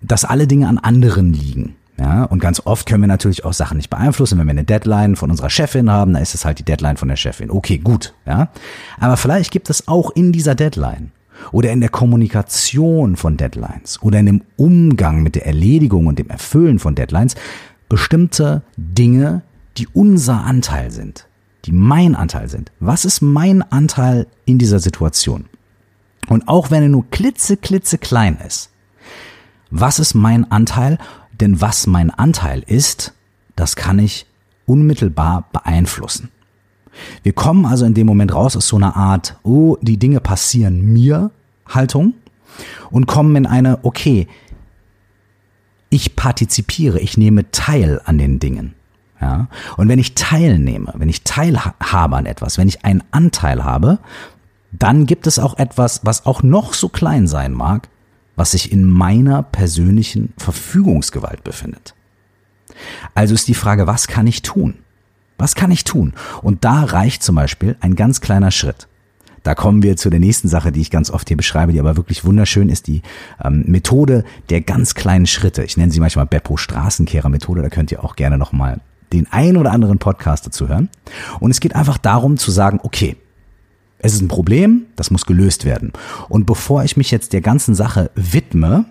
[0.00, 1.76] dass alle Dinge an anderen liegen.
[1.98, 4.38] Ja, und ganz oft können wir natürlich auch Sachen nicht beeinflussen.
[4.38, 7.08] Wenn wir eine Deadline von unserer Chefin haben, dann ist es halt die Deadline von
[7.08, 7.50] der Chefin.
[7.50, 8.48] Okay, gut, ja.
[8.98, 11.12] Aber vielleicht gibt es auch in dieser Deadline
[11.52, 16.30] oder in der Kommunikation von Deadlines oder in dem Umgang mit der Erledigung und dem
[16.30, 17.36] Erfüllen von Deadlines
[17.88, 19.42] bestimmte Dinge,
[19.76, 21.28] die unser Anteil sind,
[21.64, 22.72] die mein Anteil sind.
[22.80, 25.46] Was ist mein Anteil in dieser Situation?
[26.28, 28.70] Und auch wenn er nur klitze, klitze klein ist,
[29.70, 30.98] was ist mein Anteil?
[31.40, 33.14] Denn was mein Anteil ist,
[33.56, 34.26] das kann ich
[34.66, 36.30] unmittelbar beeinflussen.
[37.22, 40.92] Wir kommen also in dem Moment raus aus so einer Art, oh, die Dinge passieren
[40.92, 41.30] mir
[41.66, 42.14] Haltung
[42.90, 44.28] und kommen in eine, okay,
[45.88, 48.74] ich partizipiere, ich nehme teil an den Dingen.
[49.22, 49.46] Ja?
[49.76, 54.00] Und wenn ich teilnehme, wenn ich teilhabe an etwas, wenn ich einen Anteil habe,
[54.72, 57.88] dann gibt es auch etwas, was auch noch so klein sein mag,
[58.36, 61.94] was sich in meiner persönlichen Verfügungsgewalt befindet.
[63.14, 64.74] Also ist die Frage, was kann ich tun?
[65.38, 66.14] Was kann ich tun?
[66.42, 68.88] Und da reicht zum Beispiel ein ganz kleiner Schritt.
[69.42, 71.96] Da kommen wir zu der nächsten Sache, die ich ganz oft hier beschreibe, die aber
[71.96, 73.02] wirklich wunderschön ist, die
[73.42, 75.64] ähm, Methode der ganz kleinen Schritte.
[75.64, 78.80] Ich nenne sie manchmal Beppo Straßenkehrer Methode, da könnt ihr auch gerne nochmal
[79.12, 80.88] den ein oder anderen Podcast dazu hören.
[81.40, 83.16] Und es geht einfach darum zu sagen, okay,
[83.98, 85.92] es ist ein Problem, das muss gelöst werden.
[86.28, 88.86] Und bevor ich mich jetzt der ganzen Sache widme,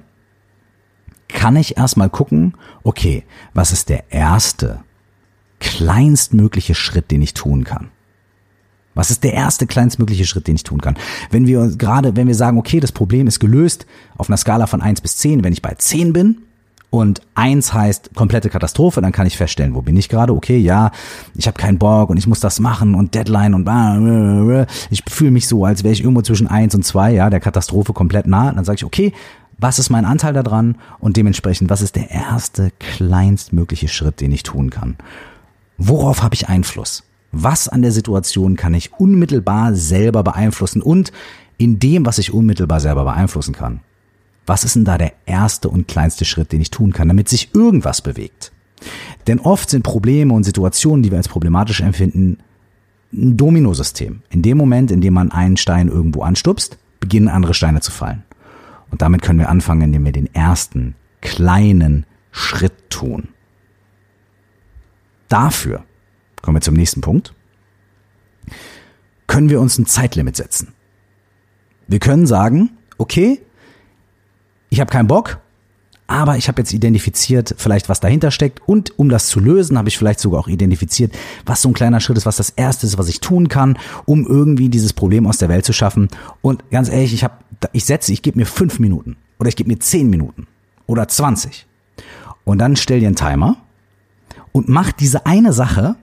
[1.27, 4.79] kann ich erstmal gucken, okay, was ist der erste,
[5.59, 7.89] kleinstmögliche Schritt, den ich tun kann?
[8.93, 10.97] Was ist der erste kleinstmögliche Schritt, den ich tun kann?
[11.29, 13.85] Wenn wir gerade, wenn wir sagen, okay, das Problem ist gelöst
[14.17, 16.41] auf einer Skala von eins bis zehn, wenn ich bei zehn bin,
[16.91, 20.33] und eins heißt komplette Katastrophe, dann kann ich feststellen, wo bin ich gerade?
[20.33, 20.91] Okay, ja,
[21.35, 25.47] ich habe keinen Bock und ich muss das machen und Deadline und ich fühle mich
[25.47, 28.51] so, als wäre ich irgendwo zwischen eins und zwei, ja, der Katastrophe komplett nah.
[28.51, 29.13] Dann sage ich, okay,
[29.57, 34.43] was ist mein Anteil daran und dementsprechend, was ist der erste kleinstmögliche Schritt, den ich
[34.43, 34.97] tun kann?
[35.77, 37.03] Worauf habe ich Einfluss?
[37.31, 41.13] Was an der Situation kann ich unmittelbar selber beeinflussen und
[41.57, 43.79] in dem, was ich unmittelbar selber beeinflussen kann,
[44.45, 47.53] was ist denn da der erste und kleinste Schritt, den ich tun kann, damit sich
[47.53, 48.51] irgendwas bewegt?
[49.27, 52.37] Denn oft sind Probleme und Situationen, die wir als problematisch empfinden,
[53.13, 54.23] ein Dominosystem.
[54.29, 58.23] In dem Moment, in dem man einen Stein irgendwo anstupst, beginnen andere Steine zu fallen.
[58.89, 63.29] Und damit können wir anfangen, indem wir den ersten kleinen Schritt tun.
[65.27, 65.83] Dafür,
[66.41, 67.33] kommen wir zum nächsten Punkt,
[69.27, 70.73] können wir uns ein Zeitlimit setzen.
[71.87, 73.41] Wir können sagen, okay,
[74.71, 75.39] ich habe keinen Bock,
[76.07, 79.89] aber ich habe jetzt identifiziert, vielleicht was dahinter steckt und um das zu lösen, habe
[79.89, 81.13] ich vielleicht sogar auch identifiziert,
[81.45, 84.25] was so ein kleiner Schritt ist, was das erste ist, was ich tun kann, um
[84.25, 86.07] irgendwie dieses Problem aus der Welt zu schaffen.
[86.41, 87.35] Und ganz ehrlich, ich habe,
[87.73, 90.47] ich setze, ich gebe mir fünf Minuten oder ich gebe mir zehn Minuten
[90.87, 91.67] oder zwanzig
[92.45, 93.57] und dann stell dir einen Timer
[94.51, 95.95] und mach diese eine Sache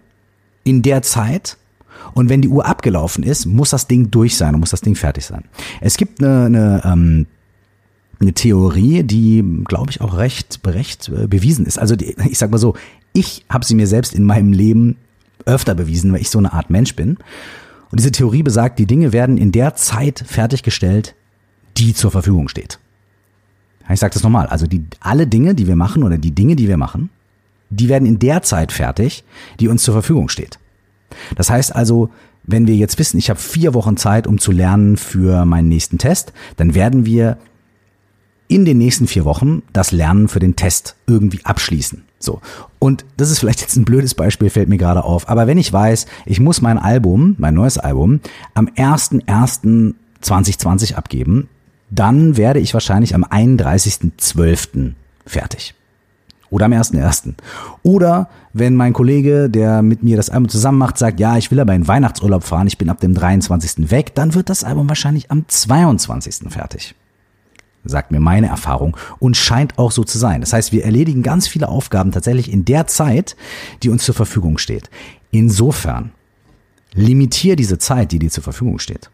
[0.62, 1.56] in der Zeit,
[2.14, 4.94] und wenn die Uhr abgelaufen ist, muss das Ding durch sein und muss das Ding
[4.94, 5.44] fertig sein.
[5.80, 7.26] Es gibt eine, eine ähm,
[8.20, 11.78] eine Theorie, die, glaube ich, auch recht, recht äh, bewiesen ist.
[11.78, 11.94] Also
[12.28, 12.74] ich sag mal so,
[13.12, 14.96] ich habe sie mir selbst in meinem Leben
[15.46, 17.18] öfter bewiesen, weil ich so eine Art Mensch bin.
[17.90, 21.14] Und diese Theorie besagt, die Dinge werden in der Zeit fertiggestellt,
[21.76, 22.78] die zur Verfügung steht.
[23.90, 24.46] Ich sage das nochmal.
[24.46, 27.08] Also die, alle Dinge, die wir machen oder die Dinge, die wir machen,
[27.70, 29.24] die werden in der Zeit fertig,
[29.60, 30.58] die uns zur Verfügung steht.
[31.36, 32.10] Das heißt also,
[32.44, 35.98] wenn wir jetzt wissen, ich habe vier Wochen Zeit, um zu lernen für meinen nächsten
[35.98, 37.38] Test, dann werden wir
[38.48, 42.02] in den nächsten vier Wochen das Lernen für den Test irgendwie abschließen.
[42.18, 42.40] So.
[42.78, 45.28] Und das ist vielleicht jetzt ein blödes Beispiel, fällt mir gerade auf.
[45.28, 48.18] Aber wenn ich weiß, ich muss mein Album, mein neues Album,
[48.54, 51.48] am 1.1.2020 abgeben,
[51.90, 54.92] dann werde ich wahrscheinlich am 31.12.
[55.24, 55.74] fertig.
[56.50, 57.34] Oder am 1.1.
[57.82, 61.60] Oder wenn mein Kollege, der mit mir das Album zusammen macht, sagt, ja, ich will
[61.60, 63.90] aber in Weihnachtsurlaub fahren, ich bin ab dem 23.
[63.90, 66.50] weg, dann wird das Album wahrscheinlich am 22.
[66.50, 66.94] fertig
[67.84, 70.40] sagt mir meine Erfahrung und scheint auch so zu sein.
[70.40, 73.36] Das heißt, wir erledigen ganz viele Aufgaben tatsächlich in der Zeit,
[73.82, 74.90] die uns zur Verfügung steht.
[75.30, 76.12] Insofern,
[76.94, 79.10] limitier diese Zeit, die dir zur Verfügung steht.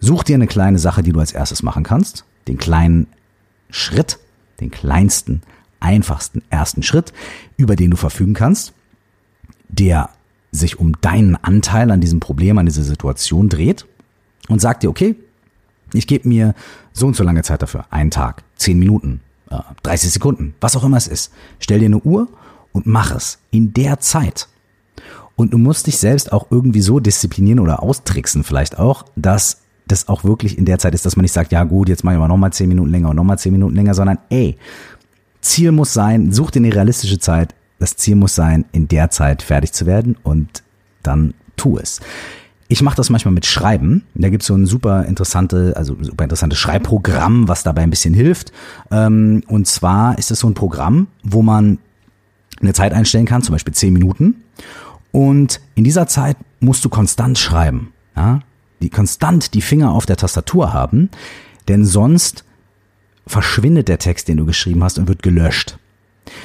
[0.00, 3.06] Such dir eine kleine Sache, die du als erstes machen kannst, den kleinen
[3.70, 4.18] Schritt,
[4.60, 5.42] den kleinsten,
[5.80, 7.12] einfachsten ersten Schritt,
[7.56, 8.72] über den du verfügen kannst,
[9.68, 10.10] der
[10.50, 13.86] sich um deinen Anteil an diesem Problem, an dieser Situation dreht
[14.48, 15.16] und sag dir, okay,
[15.92, 16.54] ich gebe mir
[16.92, 17.84] so und so lange Zeit dafür.
[17.90, 19.20] Einen Tag, zehn Minuten,
[19.82, 21.32] 30 äh, Sekunden, was auch immer es ist.
[21.58, 22.28] Stell dir eine Uhr
[22.72, 24.48] und mach es in der Zeit.
[25.36, 30.08] Und du musst dich selbst auch irgendwie so disziplinieren oder austricksen vielleicht auch, dass das
[30.08, 32.20] auch wirklich in der Zeit ist, dass man nicht sagt, ja gut, jetzt mache ich
[32.20, 34.56] mal nochmal zehn Minuten länger und nochmal zehn Minuten länger, sondern ey,
[35.40, 37.54] Ziel muss sein, such dir eine realistische Zeit.
[37.78, 40.62] Das Ziel muss sein, in der Zeit fertig zu werden und
[41.02, 42.00] dann tu es.
[42.72, 44.02] Ich mache das manchmal mit Schreiben.
[44.14, 48.50] Da gibt's so ein super interessante, also super interessantes Schreibprogramm, was dabei ein bisschen hilft.
[48.90, 51.76] Ähm, und zwar ist es so ein Programm, wo man
[52.62, 54.36] eine Zeit einstellen kann, zum Beispiel zehn Minuten.
[55.10, 57.92] Und in dieser Zeit musst du konstant schreiben.
[58.16, 58.40] Ja?
[58.80, 61.10] Die konstant die Finger auf der Tastatur haben,
[61.68, 62.42] denn sonst
[63.26, 65.76] verschwindet der Text, den du geschrieben hast und wird gelöscht.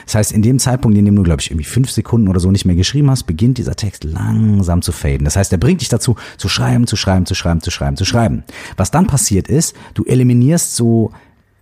[0.06, 2.52] Das heißt, in dem Zeitpunkt, in dem du, glaube ich, irgendwie fünf Sekunden oder so
[2.52, 5.26] nicht mehr geschrieben hast, beginnt dieser Text langsam zu faden.
[5.26, 8.06] Das heißt, er bringt dich dazu, zu schreiben, zu schreiben, zu schreiben, zu schreiben, zu
[8.06, 8.44] schreiben.
[8.76, 11.12] Was dann passiert ist, du eliminierst so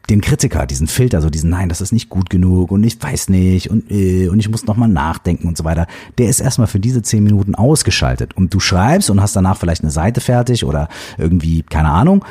[0.09, 3.29] den Kritiker, diesen Filter, so diesen Nein, das ist nicht gut genug und ich weiß
[3.29, 5.87] nicht und, äh, und ich muss nochmal nachdenken und so weiter.
[6.17, 9.81] Der ist erstmal für diese zehn Minuten ausgeschaltet und du schreibst und hast danach vielleicht
[9.81, 12.23] eine Seite fertig oder irgendwie, keine Ahnung.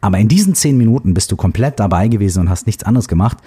[0.00, 3.38] Aber in diesen zehn Minuten bist du komplett dabei gewesen und hast nichts anderes gemacht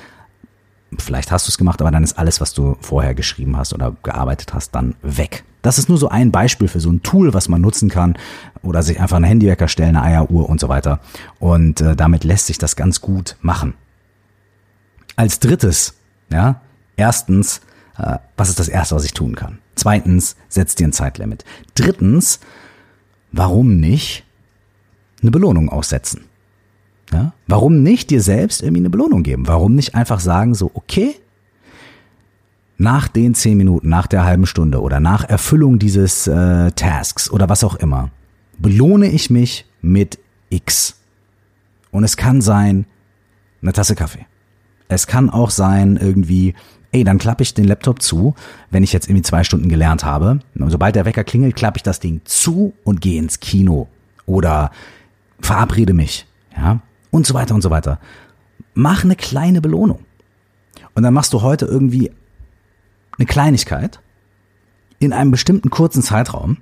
[1.02, 3.96] Vielleicht hast du es gemacht, aber dann ist alles, was du vorher geschrieben hast oder
[4.04, 5.44] gearbeitet hast, dann weg.
[5.62, 8.18] Das ist nur so ein Beispiel für so ein Tool, was man nutzen kann
[8.62, 11.00] oder sich einfach einen Handywecker stellen, eine Eieruhr und so weiter.
[11.40, 13.74] Und äh, damit lässt sich das ganz gut machen.
[15.16, 15.96] Als drittes,
[16.30, 16.62] ja,
[16.98, 17.62] erstens,
[17.98, 19.60] äh, was ist das erste, was ich tun kann?
[19.76, 21.46] Zweitens, setz dir ein Zeitlimit.
[21.74, 22.40] Drittens,
[23.32, 24.24] warum nicht
[25.22, 26.26] eine Belohnung aussetzen?
[27.12, 27.34] Ja?
[27.48, 29.48] Warum nicht dir selbst irgendwie eine Belohnung geben?
[29.48, 31.16] Warum nicht einfach sagen so, okay,
[32.78, 37.48] nach den zehn Minuten, nach der halben Stunde oder nach Erfüllung dieses äh, Tasks oder
[37.48, 38.10] was auch immer,
[38.58, 40.98] belohne ich mich mit X.
[41.92, 42.86] Und es kann sein,
[43.62, 44.26] eine Tasse Kaffee.
[44.88, 46.54] Es kann auch sein, irgendwie,
[46.92, 48.36] ey, dann klappe ich den Laptop zu,
[48.70, 50.40] wenn ich jetzt irgendwie zwei Stunden gelernt habe.
[50.60, 53.88] Und sobald der Wecker klingelt, klappe ich das Ding zu und gehe ins Kino.
[54.26, 54.72] Oder
[55.40, 56.28] verabrede mich.
[56.56, 56.82] Ja,
[57.16, 58.00] und so weiter und so weiter.
[58.74, 60.00] Mach eine kleine Belohnung.
[60.96, 62.12] Und dann machst du heute irgendwie
[63.18, 64.02] eine Kleinigkeit
[65.00, 66.58] in einem bestimmten kurzen Zeitraum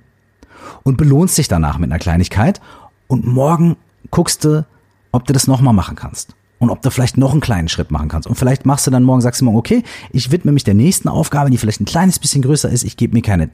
[0.84, 2.60] und belohnst dich danach mit einer Kleinigkeit
[3.08, 3.76] und morgen
[4.12, 4.64] guckst du,
[5.10, 8.08] ob du das nochmal machen kannst und ob du vielleicht noch einen kleinen Schritt machen
[8.08, 8.28] kannst.
[8.28, 11.08] Und vielleicht machst du dann morgen, sagst du morgen, okay, ich widme mich der nächsten
[11.08, 12.84] Aufgabe, die vielleicht ein kleines bisschen größer ist.
[12.84, 13.50] Ich gebe mir keine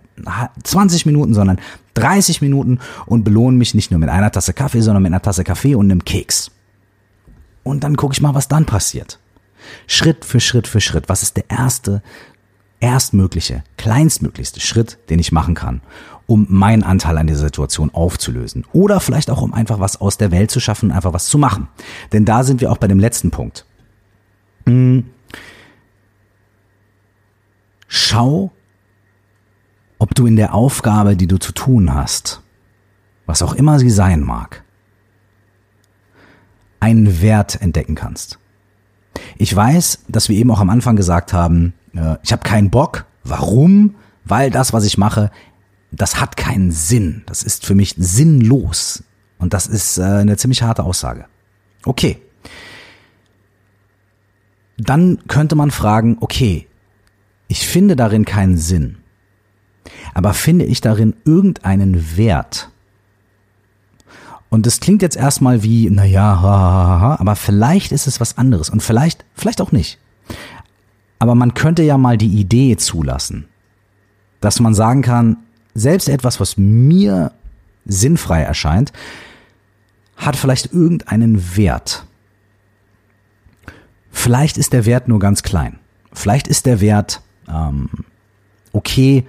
[0.64, 1.58] 20 Minuten, sondern
[1.94, 5.44] 30 Minuten und belohne mich nicht nur mit einer Tasse Kaffee, sondern mit einer Tasse
[5.44, 6.50] Kaffee und einem Keks
[7.70, 9.18] und dann gucke ich mal, was dann passiert.
[9.86, 11.08] Schritt für Schritt für Schritt.
[11.08, 12.02] Was ist der erste,
[12.80, 15.80] erstmögliche, kleinstmöglichste Schritt, den ich machen kann,
[16.26, 18.66] um meinen Anteil an dieser Situation aufzulösen?
[18.72, 21.68] Oder vielleicht auch, um einfach was aus der Welt zu schaffen, einfach was zu machen.
[22.12, 23.66] Denn da sind wir auch bei dem letzten Punkt.
[24.66, 25.06] Hm.
[27.86, 28.52] Schau,
[29.98, 32.40] ob du in der Aufgabe, die du zu tun hast,
[33.26, 34.64] was auch immer sie sein mag,
[36.80, 38.38] einen Wert entdecken kannst.
[39.36, 43.06] Ich weiß, dass wir eben auch am Anfang gesagt haben, äh, ich habe keinen Bock.
[43.24, 43.96] Warum?
[44.24, 45.30] Weil das, was ich mache,
[45.92, 47.22] das hat keinen Sinn.
[47.26, 49.04] Das ist für mich sinnlos.
[49.38, 51.26] Und das ist äh, eine ziemlich harte Aussage.
[51.84, 52.18] Okay.
[54.76, 56.66] Dann könnte man fragen, okay,
[57.48, 58.98] ich finde darin keinen Sinn.
[60.14, 62.69] Aber finde ich darin irgendeinen Wert?
[64.50, 68.36] Und das klingt jetzt erstmal wie, naja, ha, ha, ha, aber vielleicht ist es was
[68.36, 69.98] anderes und vielleicht, vielleicht auch nicht.
[71.20, 73.46] Aber man könnte ja mal die Idee zulassen,
[74.40, 75.36] dass man sagen kann,
[75.74, 77.32] selbst etwas, was mir
[77.86, 78.92] sinnfrei erscheint,
[80.16, 82.04] hat vielleicht irgendeinen Wert.
[84.10, 85.78] Vielleicht ist der Wert nur ganz klein.
[86.12, 87.88] Vielleicht ist der Wert, ähm,
[88.72, 89.24] okay,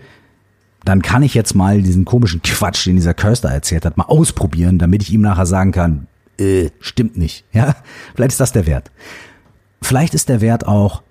[0.84, 4.80] dann kann ich jetzt mal diesen komischen Quatsch, den dieser Kirster erzählt hat, mal ausprobieren,
[4.80, 6.08] damit ich ihm nachher sagen kann,
[6.40, 7.46] äh, stimmt nicht.
[7.54, 7.76] Ja,
[8.16, 8.92] vielleicht ist das der Wert.
[9.82, 11.02] Vielleicht ist der Wert auch,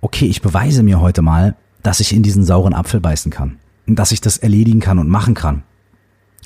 [0.00, 3.58] okay, ich beweise mir heute mal, dass ich in diesen sauren Apfel beißen kann.
[3.86, 5.62] Und dass ich das erledigen kann und machen kann.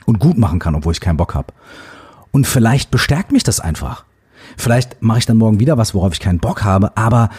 [0.07, 1.53] Und gut machen kann, obwohl ich keinen Bock habe.
[2.31, 4.05] Und vielleicht bestärkt mich das einfach.
[4.57, 7.31] Vielleicht mache ich dann morgen wieder was, worauf ich keinen Bock habe, aber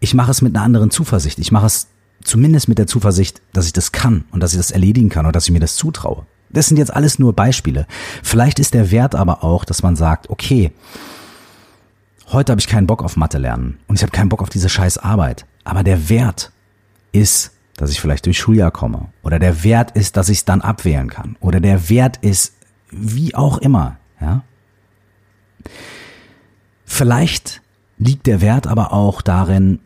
[0.00, 1.38] ich mache es mit einer anderen Zuversicht.
[1.38, 1.88] Ich mache es
[2.22, 5.34] zumindest mit der Zuversicht, dass ich das kann und dass ich das erledigen kann und
[5.34, 6.26] dass ich mir das zutraue.
[6.50, 7.86] Das sind jetzt alles nur Beispiele.
[8.22, 10.72] Vielleicht ist der Wert aber auch, dass man sagt, okay,
[12.28, 14.68] heute habe ich keinen Bock auf Mathe lernen und ich habe keinen Bock auf diese
[14.68, 15.46] scheiß Arbeit.
[15.64, 16.52] Aber der Wert
[17.12, 19.08] ist, dass ich vielleicht durch Schuljahr komme.
[19.22, 21.36] Oder der Wert ist, dass ich es dann abwählen kann.
[21.40, 22.54] Oder der Wert ist,
[22.90, 24.42] wie auch immer, ja.
[26.84, 27.62] Vielleicht
[27.98, 29.78] liegt der Wert aber auch darin,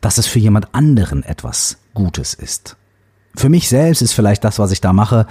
[0.00, 2.76] dass es für jemand anderen etwas Gutes ist.
[3.36, 5.26] Für mich selbst ist vielleicht das, was ich da mache,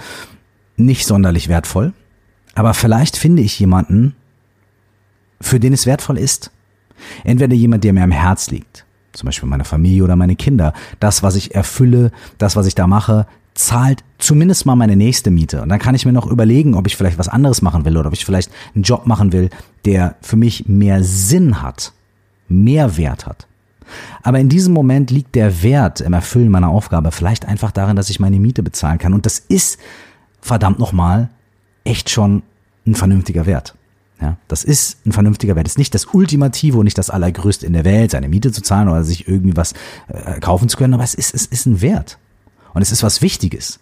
[0.76, 1.92] nicht sonderlich wertvoll,
[2.54, 4.14] aber vielleicht finde ich jemanden,
[5.40, 6.50] für den es wertvoll ist.
[7.24, 10.72] Entweder jemand, der mir am Herz liegt, zum Beispiel meine Familie oder meine Kinder.
[11.00, 15.62] Das, was ich erfülle, das, was ich da mache, zahlt zumindest mal meine nächste Miete.
[15.62, 18.08] Und dann kann ich mir noch überlegen, ob ich vielleicht was anderes machen will oder
[18.08, 19.50] ob ich vielleicht einen Job machen will,
[19.84, 21.92] der für mich mehr Sinn hat,
[22.48, 23.46] mehr Wert hat.
[24.22, 28.10] Aber in diesem Moment liegt der Wert im Erfüllen meiner Aufgabe vielleicht einfach darin, dass
[28.10, 29.14] ich meine Miete bezahlen kann.
[29.14, 29.78] Und das ist,
[30.40, 31.30] verdammt nochmal,
[31.84, 32.42] echt schon
[32.86, 33.74] ein vernünftiger Wert.
[34.20, 35.66] Ja, das ist ein vernünftiger Wert.
[35.66, 38.62] Das ist nicht das Ultimative und nicht das Allergrößte in der Welt, seine Miete zu
[38.62, 39.72] zahlen oder sich irgendwie was
[40.08, 42.18] äh, kaufen zu können, aber es ist, es ist ein Wert.
[42.74, 43.80] Und es ist was Wichtiges.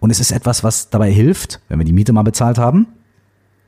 [0.00, 2.88] Und es ist etwas, was dabei hilft, wenn wir die Miete mal bezahlt haben,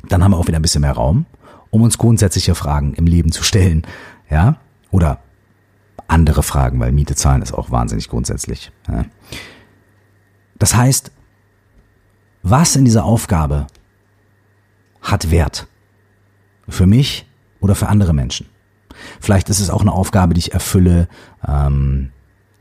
[0.09, 1.27] dann haben wir auch wieder ein bisschen mehr Raum,
[1.71, 3.87] um uns grundsätzliche Fragen im Leben zu stellen.
[4.31, 4.57] Ja,
[4.91, 5.21] oder
[6.09, 8.73] andere Fragen, weil Miete zahlen ist auch wahnsinnig grundsätzlich.
[10.59, 11.13] Das heißt,
[12.43, 13.67] was in dieser Aufgabe
[15.03, 15.67] hat Wert?
[16.69, 17.27] Für mich
[17.61, 18.47] oder für andere Menschen?
[19.21, 21.09] Vielleicht ist es auch eine Aufgabe, die ich erfülle,
[21.47, 22.11] ähm,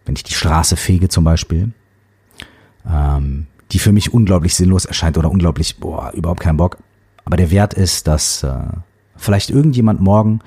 [0.05, 1.73] wenn ich die Straße fege zum Beispiel,
[2.87, 6.77] ähm, die für mich unglaublich sinnlos erscheint oder unglaublich, boah, überhaupt keinen Bock.
[7.25, 8.55] Aber der Wert ist, dass äh,
[9.17, 10.39] vielleicht irgendjemand morgen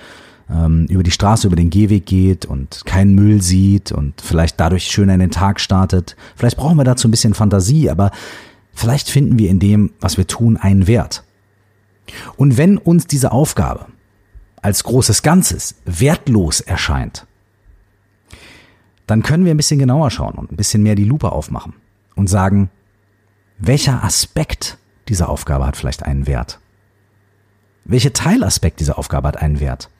[0.50, 4.84] ähm, über die Straße, über den Gehweg geht und keinen Müll sieht und vielleicht dadurch
[4.84, 6.16] schöner in den Tag startet.
[6.36, 8.10] Vielleicht brauchen wir dazu ein bisschen Fantasie, aber
[8.72, 11.24] vielleicht finden wir in dem, was wir tun, einen Wert.
[12.36, 13.86] Und wenn uns diese Aufgabe
[14.62, 17.26] als großes Ganzes wertlos erscheint,
[19.06, 21.74] dann können wir ein bisschen genauer schauen und ein bisschen mehr die Lupe aufmachen
[22.14, 22.70] und sagen,
[23.58, 24.78] welcher Aspekt
[25.08, 26.60] dieser Aufgabe hat vielleicht einen Wert?
[27.84, 29.90] Welcher Teilaspekt dieser Aufgabe hat einen Wert?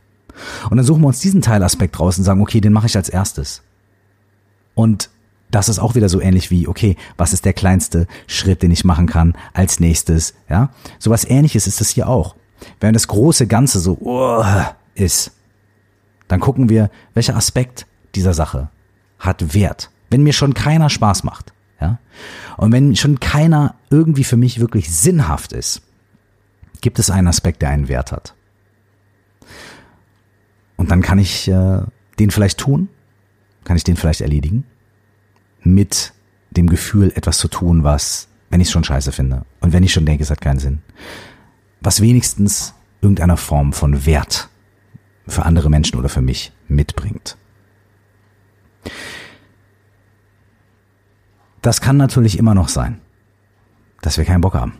[0.70, 3.08] Und dann suchen wir uns diesen Teilaspekt raus und sagen, okay, den mache ich als
[3.08, 3.62] erstes.
[4.74, 5.10] Und
[5.50, 8.84] das ist auch wieder so ähnlich wie, okay, was ist der kleinste Schritt, den ich
[8.84, 10.70] machen kann als nächstes, ja?
[10.98, 12.36] Sowas ähnliches ist es hier auch.
[12.78, 14.44] Wenn das große Ganze so uh,
[14.94, 15.32] ist,
[16.28, 18.68] dann gucken wir, welcher Aspekt dieser Sache
[19.18, 19.90] hat Wert.
[20.10, 21.98] Wenn mir schon keiner Spaß macht, ja?
[22.56, 25.82] Und wenn schon keiner irgendwie für mich wirklich sinnhaft ist,
[26.80, 28.34] gibt es einen Aspekt, der einen Wert hat.
[30.80, 31.82] Und dann kann ich äh,
[32.18, 32.88] den vielleicht tun,
[33.64, 34.64] kann ich den vielleicht erledigen,
[35.62, 36.14] mit
[36.52, 39.92] dem Gefühl, etwas zu tun, was, wenn ich es schon scheiße finde und wenn ich
[39.92, 40.80] schon denke, es hat keinen Sinn,
[41.82, 42.72] was wenigstens
[43.02, 44.48] irgendeiner Form von Wert
[45.26, 47.36] für andere Menschen oder für mich mitbringt.
[51.60, 53.02] Das kann natürlich immer noch sein,
[54.00, 54.78] dass wir keinen Bock haben.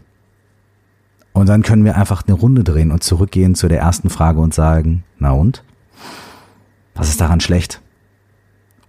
[1.34, 4.54] Und dann können wir einfach eine Runde drehen und zurückgehen zu der ersten Frage und
[4.54, 5.62] sagen, na und?
[6.94, 7.80] Was ist daran schlecht?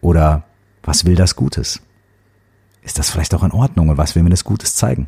[0.01, 0.43] Oder
[0.83, 1.81] was will das Gutes?
[2.81, 5.07] Ist das vielleicht auch in Ordnung und was will mir das Gutes zeigen?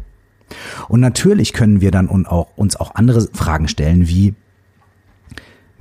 [0.88, 4.36] Und natürlich können wir dann uns auch andere Fragen stellen wie,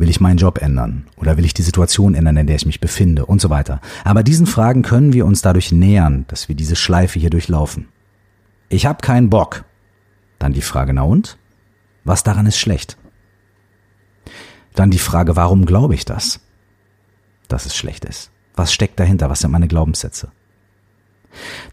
[0.02, 1.06] Will ich meinen Job ändern?
[1.16, 3.24] Oder will ich die Situation ändern, in der ich mich befinde?
[3.24, 3.80] Und so weiter.
[4.02, 7.86] Aber diesen Fragen können wir uns dadurch nähern, dass wir diese Schleife hier durchlaufen.
[8.68, 9.64] Ich habe keinen Bock.
[10.40, 11.38] Dann die Frage, na und?
[12.02, 12.96] Was daran ist schlecht?
[14.74, 16.40] Dann die Frage, warum glaube ich das?
[17.48, 18.30] Dass es schlecht ist.
[18.54, 19.30] Was steckt dahinter?
[19.30, 20.30] Was sind meine Glaubenssätze?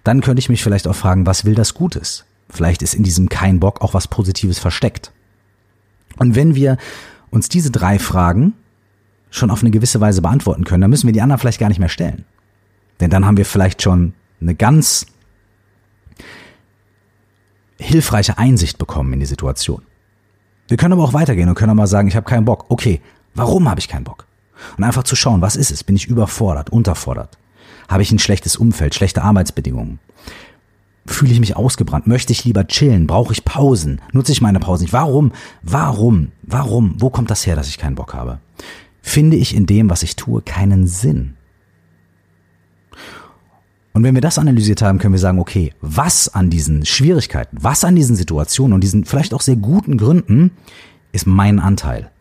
[0.03, 2.25] Dann könnte ich mich vielleicht auch fragen, was will das Gutes?
[2.49, 5.11] Vielleicht ist in diesem kein Bock auch was Positives versteckt.
[6.17, 6.77] Und wenn wir
[7.29, 8.53] uns diese drei Fragen
[9.29, 11.79] schon auf eine gewisse Weise beantworten können, dann müssen wir die anderen vielleicht gar nicht
[11.79, 12.25] mehr stellen.
[12.99, 15.05] Denn dann haben wir vielleicht schon eine ganz
[17.77, 19.83] hilfreiche Einsicht bekommen in die Situation.
[20.67, 22.65] Wir können aber auch weitergehen und können auch mal sagen, ich habe keinen Bock.
[22.69, 23.01] Okay,
[23.35, 24.25] warum habe ich keinen Bock?
[24.77, 25.83] Und einfach zu schauen, was ist es?
[25.83, 27.37] Bin ich überfordert, unterfordert?
[27.87, 29.99] Habe ich ein schlechtes Umfeld, schlechte Arbeitsbedingungen?
[31.05, 32.05] Fühle ich mich ausgebrannt?
[32.05, 33.07] Möchte ich lieber chillen?
[33.07, 33.99] Brauche ich Pausen?
[34.11, 34.93] Nutze ich meine Pausen nicht?
[34.93, 35.31] Warum?
[35.63, 36.31] Warum?
[36.43, 36.95] Warum?
[36.99, 38.39] Wo kommt das her, dass ich keinen Bock habe?
[39.01, 41.35] Finde ich in dem, was ich tue, keinen Sinn?
[43.93, 47.83] Und wenn wir das analysiert haben, können wir sagen, okay, was an diesen Schwierigkeiten, was
[47.83, 50.51] an diesen Situationen und diesen vielleicht auch sehr guten Gründen
[51.11, 52.11] ist mein Anteil?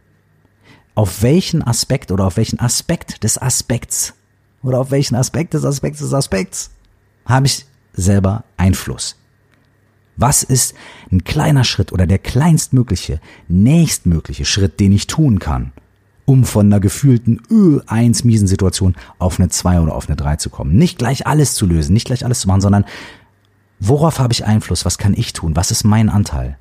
[0.99, 4.15] Auf welchen Aspekt oder auf welchen Aspekt des Aspekts
[4.65, 6.71] oder auf welchen Aspekt des Aspekts des Aspekts
[7.25, 9.15] habe ich selber Einfluss.
[10.17, 10.75] Was ist
[11.13, 15.71] ein kleiner Schritt oder der kleinstmögliche, nächstmögliche Schritt, den ich tun kann,
[16.25, 20.35] um von einer gefühlten Ö 1 miesen Situation auf eine 2 oder auf eine 3
[20.35, 20.75] zu kommen?
[20.75, 22.85] Nicht gleich alles zu lösen, nicht gleich alles zu machen, sondern
[23.79, 24.85] worauf habe ich Einfluss?
[24.85, 25.55] Was kann ich tun?
[25.55, 26.59] Was ist mein Anteil?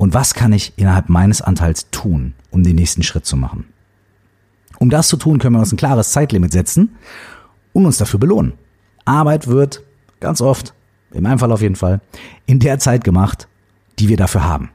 [0.00, 3.66] Und was kann ich innerhalb meines Anteils tun, um den nächsten Schritt zu machen?
[4.78, 6.96] Um das zu tun, können wir uns ein klares Zeitlimit setzen
[7.72, 8.54] und uns dafür belohnen.
[9.04, 9.82] Arbeit wird
[10.20, 10.74] Ganz oft,
[11.12, 12.00] in meinem Fall auf jeden Fall,
[12.46, 13.48] in der Zeit gemacht,
[13.98, 14.70] die wir dafür haben.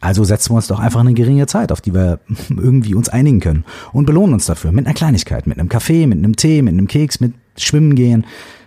[0.00, 2.20] Also setzen wir uns doch einfach eine geringe Zeit, auf die wir
[2.50, 6.18] irgendwie uns einigen können und belohnen uns dafür mit einer Kleinigkeit, mit einem Kaffee, mit
[6.18, 8.26] einem Tee, mit einem Keks, mit Schwimmen gehen,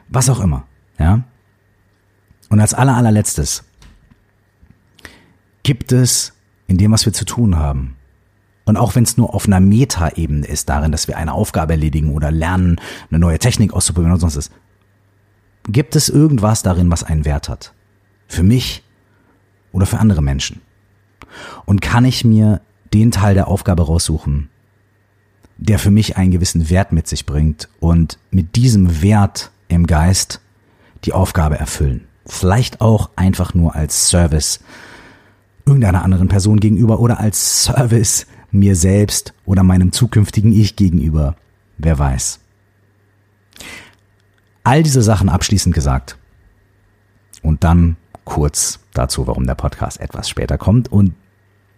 [0.10, 0.66] was auch immer,
[1.00, 1.24] ja?
[2.50, 3.66] Und als aller, allerletztes
[5.68, 6.32] gibt es
[6.68, 7.98] in dem, was wir zu tun haben,
[8.64, 12.14] und auch wenn es nur auf einer Metaebene ist, darin, dass wir eine Aufgabe erledigen
[12.14, 14.50] oder lernen, eine neue Technik auszuprobieren und sonst was,
[15.68, 17.74] gibt es irgendwas darin, was einen Wert hat?
[18.30, 18.82] Für mich
[19.74, 20.62] oder für andere Menschen?
[21.66, 22.62] Und kann ich mir
[22.94, 24.50] den Teil der Aufgabe raussuchen,
[25.58, 30.40] der für mich einen gewissen Wert mit sich bringt und mit diesem Wert im Geist
[31.04, 32.08] die Aufgabe erfüllen?
[32.26, 34.62] Vielleicht auch einfach nur als Service
[35.68, 41.36] irgendeiner anderen Person gegenüber oder als Service mir selbst oder meinem zukünftigen Ich gegenüber.
[41.78, 42.40] Wer weiß.
[44.64, 46.18] All diese Sachen abschließend gesagt.
[47.42, 51.14] Und dann kurz dazu, warum der Podcast etwas später kommt und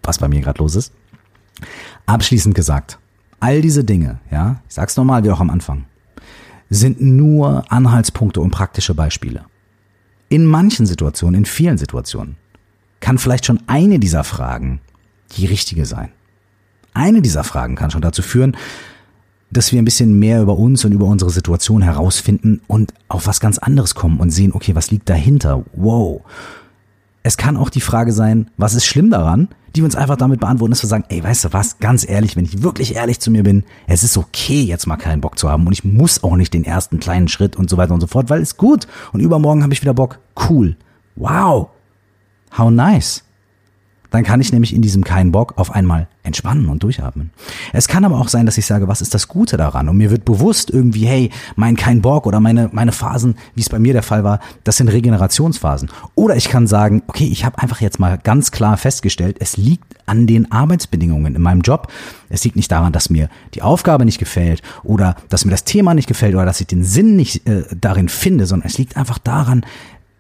[0.04, 0.94] was bei mir gerade los ist.
[2.06, 2.98] Abschließend gesagt,
[3.40, 5.86] all diese Dinge, ja, ich sag's nochmal wie auch am Anfang,
[6.70, 9.46] sind nur Anhaltspunkte und praktische Beispiele.
[10.30, 12.38] In manchen Situationen, in vielen Situationen,
[13.00, 14.82] kann vielleicht schon eine dieser Fragen
[15.38, 16.10] die richtige sein.
[16.94, 18.58] Eine dieser Fragen kann schon dazu führen,
[19.52, 23.40] dass wir ein bisschen mehr über uns und über unsere Situation herausfinden und auf was
[23.40, 25.64] ganz anderes kommen und sehen, okay, was liegt dahinter?
[25.74, 26.22] Wow.
[27.24, 30.40] Es kann auch die Frage sein, was ist schlimm daran, die wir uns einfach damit
[30.40, 33.32] beantworten, dass wir sagen, ey, weißt du was, ganz ehrlich, wenn ich wirklich ehrlich zu
[33.32, 36.36] mir bin, es ist okay, jetzt mal keinen Bock zu haben und ich muss auch
[36.36, 39.20] nicht den ersten kleinen Schritt und so weiter und so fort, weil es gut und
[39.20, 40.20] übermorgen habe ich wieder Bock.
[40.50, 40.76] Cool.
[41.16, 41.70] Wow.
[42.58, 43.24] How nice
[44.12, 47.32] dann kann ich nämlich in diesem keinen Bock auf einmal entspannen und durchatmen.
[47.74, 49.88] Es kann aber auch sein, dass ich sage, was ist das Gute daran?
[49.88, 53.70] Und mir wird bewusst irgendwie, hey, mein kein Bock oder meine, meine Phasen, wie es
[53.70, 55.90] bei mir der Fall war, das sind Regenerationsphasen.
[56.16, 59.96] Oder ich kann sagen, okay, ich habe einfach jetzt mal ganz klar festgestellt, es liegt
[60.06, 61.92] an den Arbeitsbedingungen in meinem Job.
[62.30, 65.94] Es liegt nicht daran, dass mir die Aufgabe nicht gefällt oder dass mir das Thema
[65.94, 69.20] nicht gefällt oder dass ich den Sinn nicht äh, darin finde, sondern es liegt einfach
[69.20, 69.64] daran,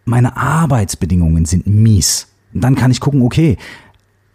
[0.09, 2.27] meine Arbeitsbedingungen sind mies.
[2.53, 3.57] Dann kann ich gucken, okay,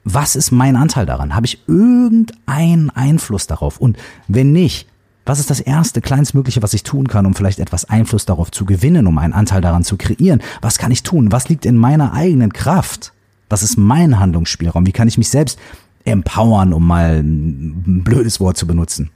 [0.04, 1.34] was ist mein Anteil daran?
[1.34, 3.78] Habe ich irgendeinen Einfluss darauf?
[3.78, 3.96] Und
[4.28, 4.86] wenn nicht,
[5.26, 8.66] was ist das erste, kleinstmögliche, was ich tun kann, um vielleicht etwas Einfluss darauf zu
[8.66, 10.42] gewinnen, um einen Anteil daran zu kreieren?
[10.60, 11.32] Was kann ich tun?
[11.32, 13.12] Was liegt in meiner eigenen Kraft?
[13.48, 14.86] Was ist mein Handlungsspielraum?
[14.86, 15.58] Wie kann ich mich selbst
[16.04, 19.10] empowern, um mal ein blödes Wort zu benutzen?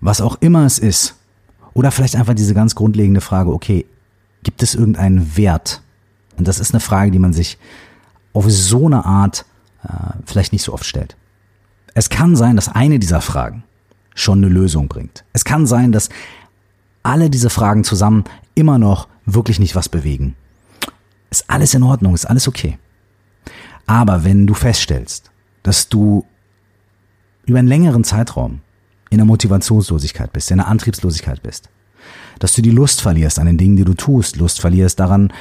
[0.00, 1.16] Was auch immer es ist.
[1.72, 3.84] Oder vielleicht einfach diese ganz grundlegende Frage, okay,
[4.44, 5.82] gibt es irgendeinen Wert,
[6.36, 7.58] und das ist eine Frage, die man sich
[8.32, 9.44] auf so eine Art
[9.84, 9.88] äh,
[10.26, 11.16] vielleicht nicht so oft stellt.
[11.94, 13.62] Es kann sein, dass eine dieser Fragen
[14.14, 15.24] schon eine Lösung bringt.
[15.32, 16.08] Es kann sein, dass
[17.02, 18.24] alle diese Fragen zusammen
[18.54, 20.34] immer noch wirklich nicht was bewegen.
[21.30, 22.78] Ist alles in Ordnung, ist alles okay.
[23.86, 25.30] Aber wenn du feststellst,
[25.62, 26.24] dass du
[27.46, 28.60] über einen längeren Zeitraum
[29.10, 31.68] in der Motivationslosigkeit bist, in der Antriebslosigkeit bist,
[32.38, 35.32] dass du die Lust verlierst an den Dingen, die du tust, Lust verlierst daran,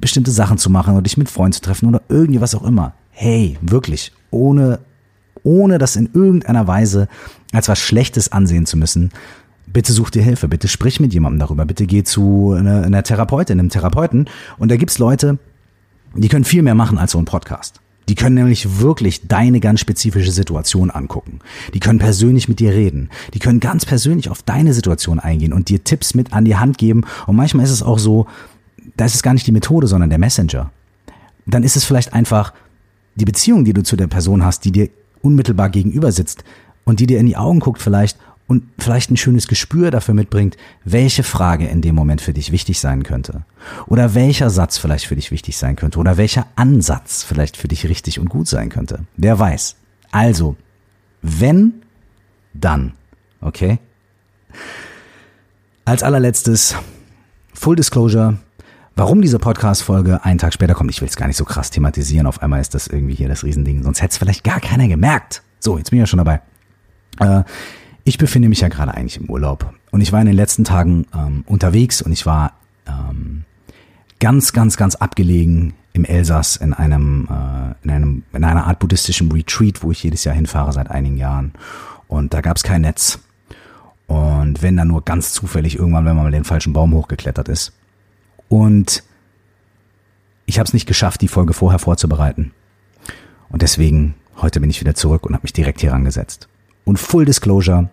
[0.00, 2.94] bestimmte Sachen zu machen oder dich mit Freunden zu treffen oder irgendwie was auch immer.
[3.10, 4.80] Hey, wirklich, ohne,
[5.42, 7.08] ohne das in irgendeiner Weise
[7.52, 9.10] als was Schlechtes ansehen zu müssen,
[9.66, 13.70] bitte such dir Hilfe, bitte sprich mit jemandem darüber, bitte geh zu einer, Therapeutin, einem
[13.70, 14.28] Therapeuten.
[14.58, 15.38] Und da gibt's Leute,
[16.14, 17.80] die können viel mehr machen als so ein Podcast.
[18.08, 21.40] Die können nämlich wirklich deine ganz spezifische Situation angucken.
[21.74, 23.10] Die können persönlich mit dir reden.
[23.34, 26.78] Die können ganz persönlich auf deine Situation eingehen und dir Tipps mit an die Hand
[26.78, 27.04] geben.
[27.26, 28.26] Und manchmal ist es auch so,
[28.96, 30.70] da ist es gar nicht die Methode, sondern der Messenger.
[31.46, 32.52] Dann ist es vielleicht einfach
[33.16, 34.88] die Beziehung, die du zu der Person hast, die dir
[35.22, 36.44] unmittelbar gegenüber sitzt
[36.84, 40.56] und die dir in die Augen guckt vielleicht und vielleicht ein schönes Gespür dafür mitbringt,
[40.84, 43.44] welche Frage in dem Moment für dich wichtig sein könnte.
[43.86, 45.98] Oder welcher Satz vielleicht für dich wichtig sein könnte.
[45.98, 49.00] Oder welcher Ansatz vielleicht für dich richtig und gut sein könnte.
[49.16, 49.76] Wer weiß.
[50.12, 50.56] Also,
[51.22, 51.82] wenn,
[52.54, 52.92] dann.
[53.40, 53.78] Okay?
[55.84, 56.76] Als allerletztes,
[57.54, 58.38] Full Disclosure,
[58.98, 62.26] Warum diese Podcast-Folge einen Tag später kommt, ich will es gar nicht so krass thematisieren.
[62.26, 63.82] Auf einmal ist das irgendwie hier das Riesending.
[63.82, 65.42] Sonst hätte es vielleicht gar keiner gemerkt.
[65.60, 66.40] So, jetzt bin ich ja schon dabei.
[67.20, 67.44] Äh,
[68.06, 69.74] ich befinde mich ja gerade eigentlich im Urlaub.
[69.90, 72.52] Und ich war in den letzten Tagen ähm, unterwegs und ich war
[72.86, 73.44] ähm,
[74.20, 79.32] ganz, ganz, ganz abgelegen im Elsass in einem, äh, in einem, in einer Art buddhistischen
[79.32, 81.52] Retreat, wo ich jedes Jahr hinfahre seit einigen Jahren.
[82.06, 83.18] Und da gab es kein Netz.
[84.06, 87.72] Und wenn dann nur ganz zufällig irgendwann, wenn man mal den falschen Baum hochgeklettert ist.
[88.48, 89.02] Und
[90.44, 92.52] ich habe es nicht geschafft, die Folge vorher vorzubereiten.
[93.48, 96.46] Und deswegen, heute bin ich wieder zurück und habe mich direkt hier rangesetzt.
[96.84, 97.90] Und Full Disclosure,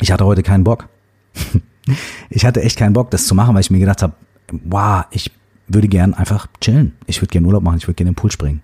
[0.00, 0.88] ich hatte heute keinen Bock.
[2.30, 4.14] ich hatte echt keinen Bock, das zu machen, weil ich mir gedacht habe,
[4.50, 5.30] wow, ich
[5.66, 6.94] würde gern einfach chillen.
[7.06, 8.62] Ich würde gern Urlaub machen, ich würde gern in den Pool springen.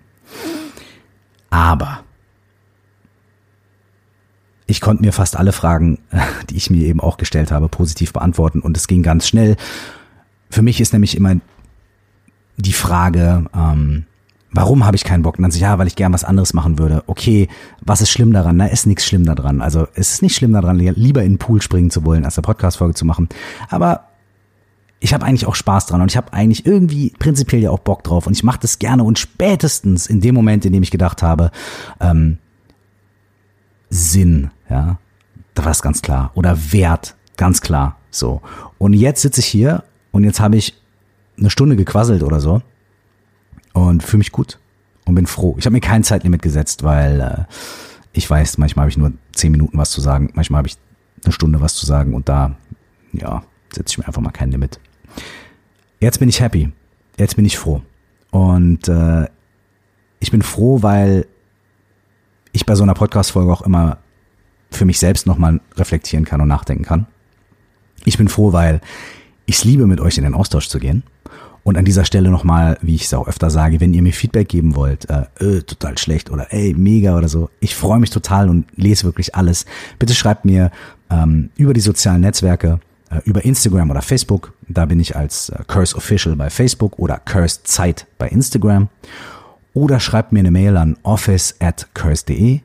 [1.50, 2.04] Aber
[4.66, 5.98] ich konnte mir fast alle Fragen,
[6.50, 9.56] die ich mir eben auch gestellt habe, positiv beantworten und es ging ganz schnell.
[10.50, 11.36] Für mich ist nämlich immer
[12.56, 14.06] die Frage, ähm,
[14.52, 15.38] warum habe ich keinen Bock?
[15.38, 17.04] Und dann so, ja, weil ich gern was anderes machen würde.
[17.06, 17.48] Okay,
[17.80, 18.56] was ist schlimm daran?
[18.56, 19.60] Na, ist nichts schlimm daran.
[19.60, 22.42] Also es ist nicht schlimm daran, lieber in den Pool springen zu wollen, als eine
[22.42, 23.28] Podcast-Folge zu machen.
[23.68, 24.06] Aber
[24.98, 28.04] ich habe eigentlich auch Spaß dran und ich habe eigentlich irgendwie prinzipiell ja auch Bock
[28.04, 31.22] drauf und ich mache das gerne und spätestens in dem Moment, in dem ich gedacht
[31.22, 31.50] habe,
[32.00, 32.36] ähm,
[33.88, 34.98] Sinn, ja,
[35.54, 36.30] da war es ganz klar.
[36.34, 37.96] Oder Wert, ganz klar.
[38.10, 38.42] So.
[38.78, 40.74] Und jetzt sitze ich hier und jetzt habe ich
[41.38, 42.62] eine Stunde gequasselt oder so
[43.72, 44.58] und fühle mich gut
[45.04, 45.56] und bin froh.
[45.58, 47.44] Ich habe mir kein Zeitlimit gesetzt, weil äh,
[48.12, 50.76] ich weiß, manchmal habe ich nur zehn Minuten was zu sagen, manchmal habe ich
[51.24, 52.56] eine Stunde was zu sagen und da,
[53.12, 53.42] ja,
[53.72, 54.80] setze ich mir einfach mal kein Limit.
[56.00, 56.72] Jetzt bin ich happy.
[57.18, 57.82] Jetzt bin ich froh.
[58.30, 59.26] Und äh,
[60.18, 61.26] ich bin froh, weil
[62.52, 63.98] ich bei so einer Podcast-Folge auch immer
[64.70, 67.06] für mich selbst nochmal reflektieren kann und nachdenken kann.
[68.04, 68.80] Ich bin froh, weil
[69.46, 71.02] ich es liebe, mit euch in den Austausch zu gehen.
[71.62, 74.48] Und an dieser Stelle nochmal, wie ich es auch öfter sage, wenn ihr mir Feedback
[74.48, 78.48] geben wollt, äh, öh, total schlecht oder ey, mega oder so, ich freue mich total
[78.48, 79.66] und lese wirklich alles.
[79.98, 80.70] Bitte schreibt mir
[81.10, 82.80] ähm, über die sozialen Netzwerke,
[83.10, 84.52] äh, über Instagram oder Facebook.
[84.68, 88.88] Da bin ich als äh, Curse Official bei Facebook oder Curse Zeit bei Instagram.
[89.74, 92.60] Oder schreibt mir eine Mail an office at curse.de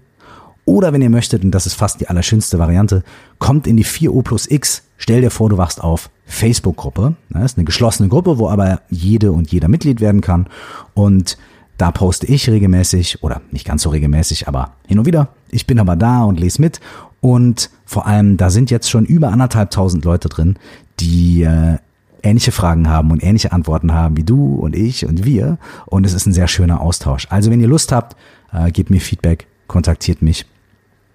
[0.66, 3.04] oder wenn ihr möchtet, und das ist fast die allerschönste Variante,
[3.38, 7.16] kommt in die 4O plus X, stell dir vor, du wachst auf Facebook-Gruppe.
[7.30, 10.48] Das ist eine geschlossene Gruppe, wo aber jede und jeder Mitglied werden kann.
[10.96, 11.38] Und
[11.78, 15.30] da poste ich regelmäßig, oder nicht ganz so regelmäßig, aber hin und wieder.
[15.52, 16.80] Ich bin aber da und lese mit.
[17.22, 20.58] Und vor allem, da sind jetzt schon über anderthalb tausend Leute drin,
[21.00, 21.78] die äh,
[22.24, 25.60] ähnliche Fragen haben und ähnliche Antworten haben wie du und ich und wir.
[25.86, 27.28] Und es ist ein sehr schöner Austausch.
[27.30, 28.16] Also wenn ihr Lust habt,
[28.52, 30.46] äh, gebt mir Feedback, kontaktiert mich.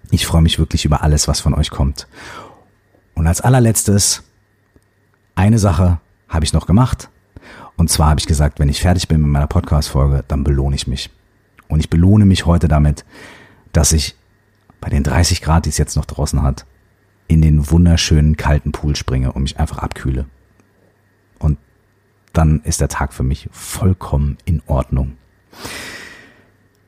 [0.09, 2.07] Ich freue mich wirklich über alles, was von euch kommt.
[3.13, 4.23] Und als allerletztes,
[5.35, 7.09] eine Sache habe ich noch gemacht.
[7.77, 10.87] Und zwar habe ich gesagt, wenn ich fertig bin mit meiner Podcast-Folge, dann belohne ich
[10.87, 11.09] mich.
[11.67, 13.05] Und ich belohne mich heute damit,
[13.73, 14.15] dass ich
[14.81, 16.65] bei den 30 Grad, die es jetzt noch draußen hat,
[17.27, 20.25] in den wunderschönen kalten Pool springe und mich einfach abkühle.
[21.39, 21.57] Und
[22.33, 25.13] dann ist der Tag für mich vollkommen in Ordnung.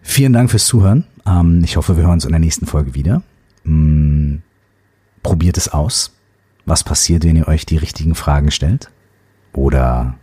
[0.03, 1.05] Vielen Dank fürs Zuhören.
[1.25, 3.23] Ähm, ich hoffe, wir hören uns in der nächsten Folge wieder.
[3.63, 4.37] Mm,
[5.23, 6.11] probiert es aus.
[6.65, 8.91] Was passiert, wenn ihr euch die richtigen Fragen stellt?
[9.53, 10.15] Oder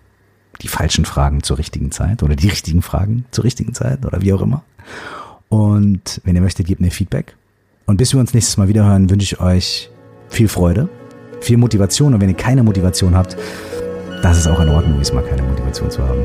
[0.61, 2.23] die falschen Fragen zur richtigen Zeit?
[2.23, 4.05] Oder die richtigen Fragen zur richtigen Zeit?
[4.05, 4.63] Oder wie auch immer.
[5.49, 7.35] Und wenn ihr möchtet, gebt mir Feedback.
[7.87, 9.91] Und bis wir uns nächstes Mal wieder hören, wünsche ich euch
[10.29, 10.89] viel Freude,
[11.41, 12.15] viel Motivation.
[12.15, 13.37] Und wenn ihr keine Motivation habt,
[14.23, 16.21] das ist auch in Ordnung, diesmal keine Motivation zu haben.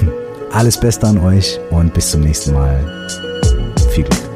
[0.52, 3.08] Alles Beste an euch und bis zum nächsten Mal.
[3.92, 4.29] Viel Glück.